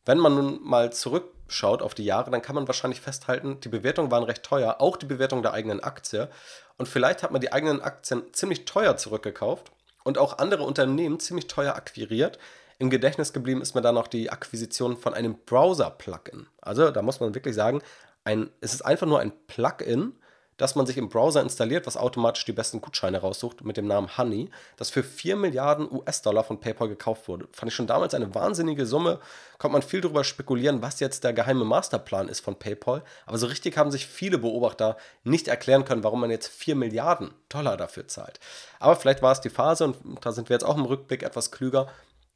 [0.08, 4.10] Wenn man nun mal zurückschaut auf die Jahre, dann kann man wahrscheinlich festhalten, die Bewertungen
[4.10, 6.30] waren recht teuer, auch die Bewertung der eigenen Aktie.
[6.78, 9.70] Und vielleicht hat man die eigenen Aktien ziemlich teuer zurückgekauft
[10.06, 12.40] und auch andere Unternehmen ziemlich teuer akquiriert.
[12.80, 16.48] Im Gedächtnis geblieben ist mir dann noch die Akquisition von einem Browser-Plugin.
[16.62, 17.82] Also da muss man wirklich sagen,
[18.24, 20.14] ein, es ist einfach nur ein Plugin,
[20.58, 24.18] das man sich im Browser installiert, was automatisch die besten Gutscheine raussucht mit dem Namen
[24.18, 27.48] Honey, das für 4 Milliarden US-Dollar von PayPal gekauft wurde.
[27.52, 29.20] Fand ich schon damals eine wahnsinnige Summe.
[29.60, 33.04] Kommt man viel darüber spekulieren, was jetzt der geheime Masterplan ist von PayPal.
[33.28, 37.32] Aber so richtig haben sich viele Beobachter nicht erklären können, warum man jetzt 4 Milliarden
[37.50, 38.40] Dollar dafür zahlt.
[38.80, 41.52] Aber vielleicht war es die Phase und da sind wir jetzt auch im Rückblick etwas
[41.52, 41.88] klüger.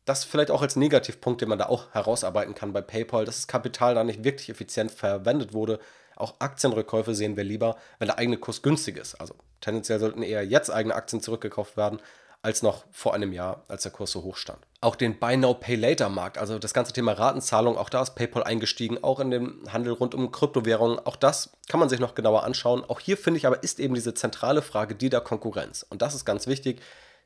[0.05, 3.47] Das vielleicht auch als Negativpunkt, den man da auch herausarbeiten kann bei PayPal, dass das
[3.47, 5.79] Kapital da nicht wirklich effizient verwendet wurde
[6.15, 9.15] auch Aktienrückkäufe sehen wir lieber, wenn der eigene Kurs günstig ist.
[9.15, 11.99] Also tendenziell sollten eher jetzt eigene Aktien zurückgekauft werden,
[12.43, 14.59] als noch vor einem Jahr, als der Kurs so hoch stand.
[14.81, 18.15] Auch den Buy Now Pay Later Markt, also das ganze Thema Ratenzahlung, auch da ist
[18.15, 22.15] PayPal eingestiegen, auch in den Handel rund um Kryptowährungen, auch das kann man sich noch
[22.15, 22.83] genauer anschauen.
[22.83, 26.15] Auch hier finde ich aber ist eben diese zentrale Frage die der Konkurrenz und das
[26.15, 26.81] ist ganz wichtig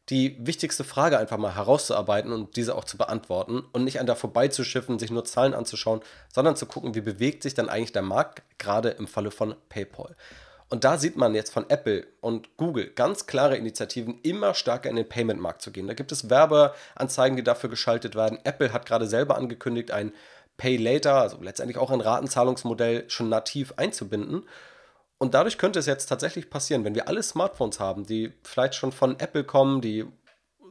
[0.10, 4.16] die wichtigste Frage einfach mal herauszuarbeiten und diese auch zu beantworten und nicht an da
[4.16, 6.02] vorbeizuschiffen, sich nur Zahlen anzuschauen,
[6.34, 10.16] sondern zu gucken, wie bewegt sich dann eigentlich der Markt, gerade im Falle von PayPal.
[10.70, 14.96] Und da sieht man jetzt von Apple und Google ganz klare Initiativen, immer stärker in
[14.96, 15.88] den Payment-Markt zu gehen.
[15.88, 18.40] Da gibt es Werbeanzeigen, die dafür geschaltet werden.
[18.44, 20.12] Apple hat gerade selber angekündigt, ein
[20.58, 24.44] Pay Later, also letztendlich auch ein Ratenzahlungsmodell schon nativ einzubinden.
[25.18, 28.92] Und dadurch könnte es jetzt tatsächlich passieren, wenn wir alle Smartphones haben, die vielleicht schon
[28.92, 30.06] von Apple kommen, die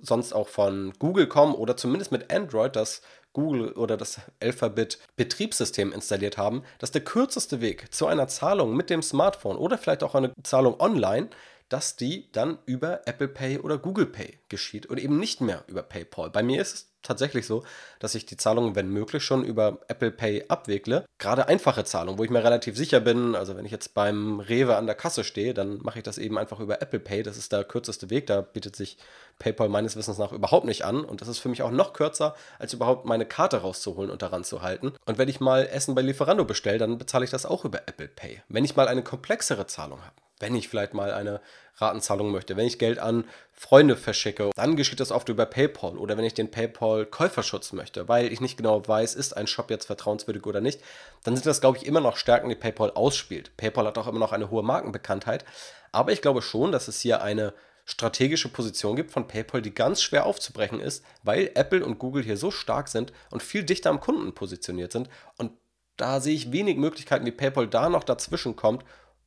[0.02, 3.00] sonst auch von Google kommen oder zumindest mit Android, das
[3.32, 8.90] Google oder das Alphabet Betriebssystem installiert haben, dass der kürzeste Weg zu einer Zahlung mit
[8.90, 11.30] dem Smartphone oder vielleicht auch eine Zahlung online
[11.68, 15.82] dass die dann über Apple Pay oder Google Pay geschieht und eben nicht mehr über
[15.82, 16.30] PayPal.
[16.30, 17.62] Bei mir ist es tatsächlich so,
[18.00, 21.04] dass ich die Zahlungen, wenn möglich, schon über Apple Pay abwickle.
[21.18, 24.76] Gerade einfache Zahlungen, wo ich mir relativ sicher bin, also wenn ich jetzt beim Rewe
[24.76, 27.22] an der Kasse stehe, dann mache ich das eben einfach über Apple Pay.
[27.22, 28.26] Das ist der kürzeste Weg.
[28.26, 28.98] Da bietet sich
[29.38, 31.04] PayPal meines Wissens nach überhaupt nicht an.
[31.04, 34.44] Und das ist für mich auch noch kürzer, als überhaupt meine Karte rauszuholen und daran
[34.44, 34.92] zu halten.
[35.06, 38.08] Und wenn ich mal Essen bei Lieferando bestelle, dann bezahle ich das auch über Apple
[38.08, 38.42] Pay.
[38.48, 41.40] Wenn ich mal eine komplexere Zahlung habe, wenn ich vielleicht mal eine
[41.76, 46.16] Ratenzahlung möchte, wenn ich Geld an Freunde verschicke, dann geschieht das oft über PayPal oder
[46.16, 49.86] wenn ich den PayPal Käuferschutz möchte, weil ich nicht genau weiß, ist ein Shop jetzt
[49.86, 50.80] vertrauenswürdig oder nicht,
[51.24, 53.56] dann sind das, glaube ich, immer noch Stärken, die PayPal ausspielt.
[53.56, 55.44] PayPal hat auch immer noch eine hohe Markenbekanntheit,
[55.92, 57.54] aber ich glaube schon, dass es hier eine
[57.86, 62.36] strategische Position gibt von PayPal, die ganz schwer aufzubrechen ist, weil Apple und Google hier
[62.36, 65.08] so stark sind und viel dichter am Kunden positioniert sind.
[65.36, 65.52] Und
[65.96, 68.84] da sehe ich wenig Möglichkeiten, wie PayPal da noch dazwischen kommt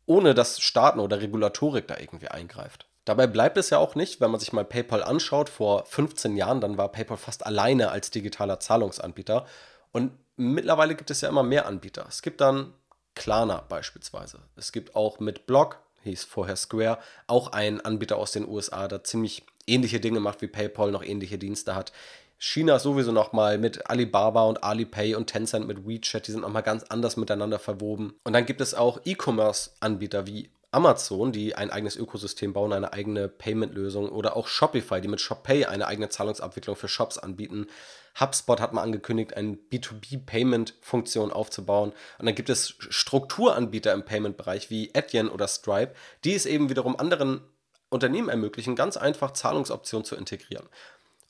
[0.07, 2.87] ohne dass Staaten oder Regulatorik da irgendwie eingreift.
[3.05, 6.59] Dabei bleibt es ja auch nicht, wenn man sich mal PayPal anschaut, vor 15 Jahren,
[6.59, 9.45] dann war PayPal fast alleine als digitaler Zahlungsanbieter.
[9.91, 12.05] Und mittlerweile gibt es ja immer mehr Anbieter.
[12.09, 12.73] Es gibt dann
[13.15, 14.39] Klarna beispielsweise.
[14.55, 19.03] Es gibt auch mit Block, hieß vorher Square, auch einen Anbieter aus den USA, der
[19.03, 21.91] ziemlich ähnliche Dinge macht wie PayPal, noch ähnliche Dienste hat.
[22.39, 26.83] China sowieso nochmal mit Alibaba und Alipay und Tencent mit WeChat, die sind nochmal ganz
[26.83, 28.13] anders miteinander verwoben.
[28.23, 33.27] Und dann gibt es auch E-Commerce-Anbieter wie Amazon, die ein eigenes Ökosystem bauen, eine eigene
[33.29, 37.67] Payment-Lösung oder auch Shopify, die mit ShopPay eine eigene Zahlungsabwicklung für Shops anbieten.
[38.19, 41.93] HubSpot hat mal angekündigt, eine B2B-Payment-Funktion aufzubauen.
[42.19, 46.99] Und dann gibt es Strukturanbieter im Payment-Bereich wie Adyen oder Stripe, die es eben wiederum
[46.99, 47.41] anderen
[47.89, 50.67] Unternehmen ermöglichen, ganz einfach Zahlungsoptionen zu integrieren.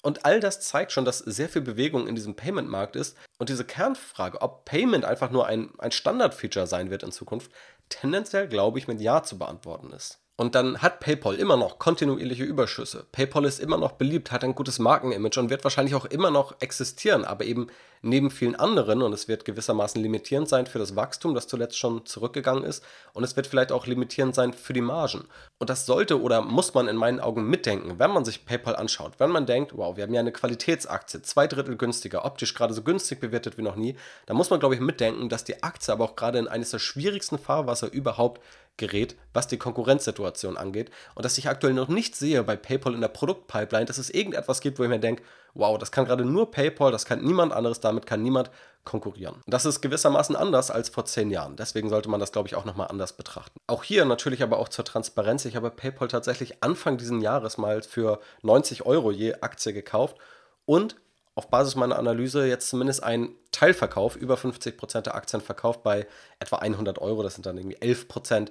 [0.07, 3.17] Und all das zeigt schon, dass sehr viel Bewegung in diesem Payment-Markt ist.
[3.39, 7.51] Und diese Kernfrage, ob Payment einfach nur ein, ein Standard-Feature sein wird in Zukunft,
[7.89, 10.21] tendenziell, glaube ich, mit Ja zu beantworten ist.
[10.39, 13.07] Und dann hat PayPal immer noch kontinuierliche Überschüsse.
[13.11, 16.61] PayPal ist immer noch beliebt, hat ein gutes Markenimage und wird wahrscheinlich auch immer noch
[16.61, 17.67] existieren, aber eben
[18.03, 22.05] neben vielen anderen und es wird gewissermaßen limitierend sein für das Wachstum, das zuletzt schon
[22.05, 22.83] zurückgegangen ist
[23.13, 25.25] und es wird vielleicht auch limitierend sein für die Margen.
[25.57, 29.13] Und das sollte oder muss man in meinen Augen mitdenken, wenn man sich PayPal anschaut.
[29.17, 32.83] Wenn man denkt, wow, wir haben ja eine Qualitätsaktie, zwei Drittel günstiger, optisch gerade so
[32.83, 33.95] günstig bewertet wie noch nie,
[34.27, 36.79] dann muss man, glaube ich, mitdenken, dass die Aktie aber auch gerade in eines der
[36.79, 38.41] schwierigsten Fahrwasser überhaupt
[38.77, 40.91] gerät, was die Konkurrenzsituation angeht.
[41.15, 44.61] Und dass ich aktuell noch nicht sehe bei PayPal in der Produktpipeline, dass es irgendetwas
[44.61, 45.23] gibt, wo ich mir denke,
[45.53, 48.51] wow, das kann gerade nur PayPal, das kann niemand anderes, damit kann niemand
[48.83, 49.41] konkurrieren.
[49.47, 51.57] Das ist gewissermaßen anders als vor zehn Jahren.
[51.57, 53.59] Deswegen sollte man das, glaube ich, auch nochmal anders betrachten.
[53.67, 55.43] Auch hier natürlich aber auch zur Transparenz.
[55.45, 60.15] Ich habe PayPal tatsächlich Anfang dieses Jahres mal für 90 Euro je Aktie gekauft
[60.65, 60.95] und
[61.37, 66.07] auf Basis meiner Analyse jetzt zumindest einen Teilverkauf, über 50% der Aktien verkauft bei
[66.39, 67.21] etwa 100 Euro.
[67.21, 68.49] Das sind dann irgendwie 11%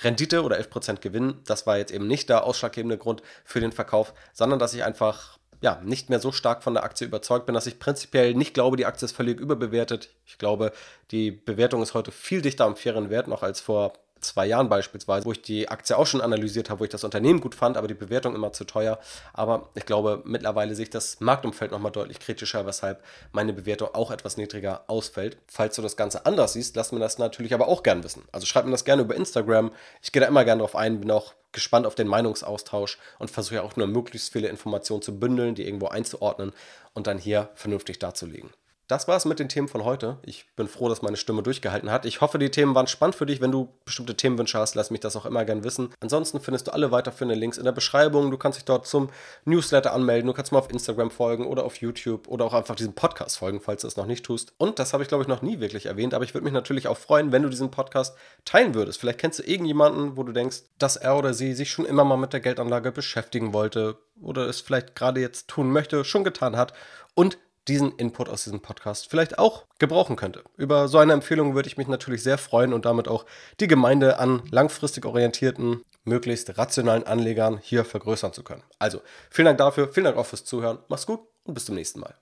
[0.00, 1.40] Rendite oder 11% Gewinn.
[1.46, 5.38] Das war jetzt eben nicht der ausschlaggebende Grund für den Verkauf, sondern dass ich einfach
[5.62, 8.76] ja, nicht mehr so stark von der Aktie überzeugt bin, dass ich prinzipiell nicht glaube,
[8.76, 10.10] die Aktie ist völlig überbewertet.
[10.26, 10.72] Ich glaube,
[11.12, 15.26] die Bewertung ist heute viel dichter am fairen Wert noch als vor zwei Jahren beispielsweise,
[15.26, 17.88] wo ich die Aktie auch schon analysiert habe, wo ich das Unternehmen gut fand, aber
[17.88, 18.98] die Bewertung immer zu teuer.
[19.32, 23.02] Aber ich glaube, mittlerweile sehe ich das Marktumfeld nochmal deutlich kritischer, weshalb
[23.32, 25.36] meine Bewertung auch etwas niedriger ausfällt.
[25.46, 28.22] Falls du das Ganze anders siehst, lass mir das natürlich aber auch gern wissen.
[28.32, 29.72] Also schreib mir das gerne über Instagram.
[30.00, 33.62] Ich gehe da immer gerne drauf ein, bin auch gespannt auf den Meinungsaustausch und versuche
[33.62, 36.52] auch nur möglichst viele Informationen zu bündeln, die irgendwo einzuordnen
[36.94, 38.50] und dann hier vernünftig darzulegen.
[38.92, 40.18] Das war es mit den Themen von heute.
[40.22, 42.04] Ich bin froh, dass meine Stimme durchgehalten hat.
[42.04, 43.40] Ich hoffe, die Themen waren spannend für dich.
[43.40, 45.94] Wenn du bestimmte Themenwünsche hast, lass mich das auch immer gern wissen.
[46.00, 48.30] Ansonsten findest du alle weiterführenden Links in der Beschreibung.
[48.30, 49.08] Du kannst dich dort zum
[49.46, 50.26] Newsletter anmelden.
[50.26, 53.62] Du kannst mir auf Instagram folgen oder auf YouTube oder auch einfach diesem Podcast folgen,
[53.62, 54.52] falls du es noch nicht tust.
[54.58, 56.86] Und das habe ich, glaube ich, noch nie wirklich erwähnt, aber ich würde mich natürlich
[56.86, 58.14] auch freuen, wenn du diesen Podcast
[58.44, 59.00] teilen würdest.
[59.00, 62.18] Vielleicht kennst du irgendjemanden, wo du denkst, dass er oder sie sich schon immer mal
[62.18, 66.74] mit der Geldanlage beschäftigen wollte oder es vielleicht gerade jetzt tun möchte, schon getan hat
[67.14, 67.38] und
[67.68, 70.42] diesen Input aus diesem Podcast vielleicht auch gebrauchen könnte.
[70.56, 73.24] Über so eine Empfehlung würde ich mich natürlich sehr freuen und damit auch
[73.60, 78.64] die Gemeinde an langfristig orientierten, möglichst rationalen Anlegern hier vergrößern zu können.
[78.78, 80.78] Also, vielen Dank dafür, vielen Dank auch fürs Zuhören.
[80.88, 82.14] Mach's gut und bis zum nächsten Mal.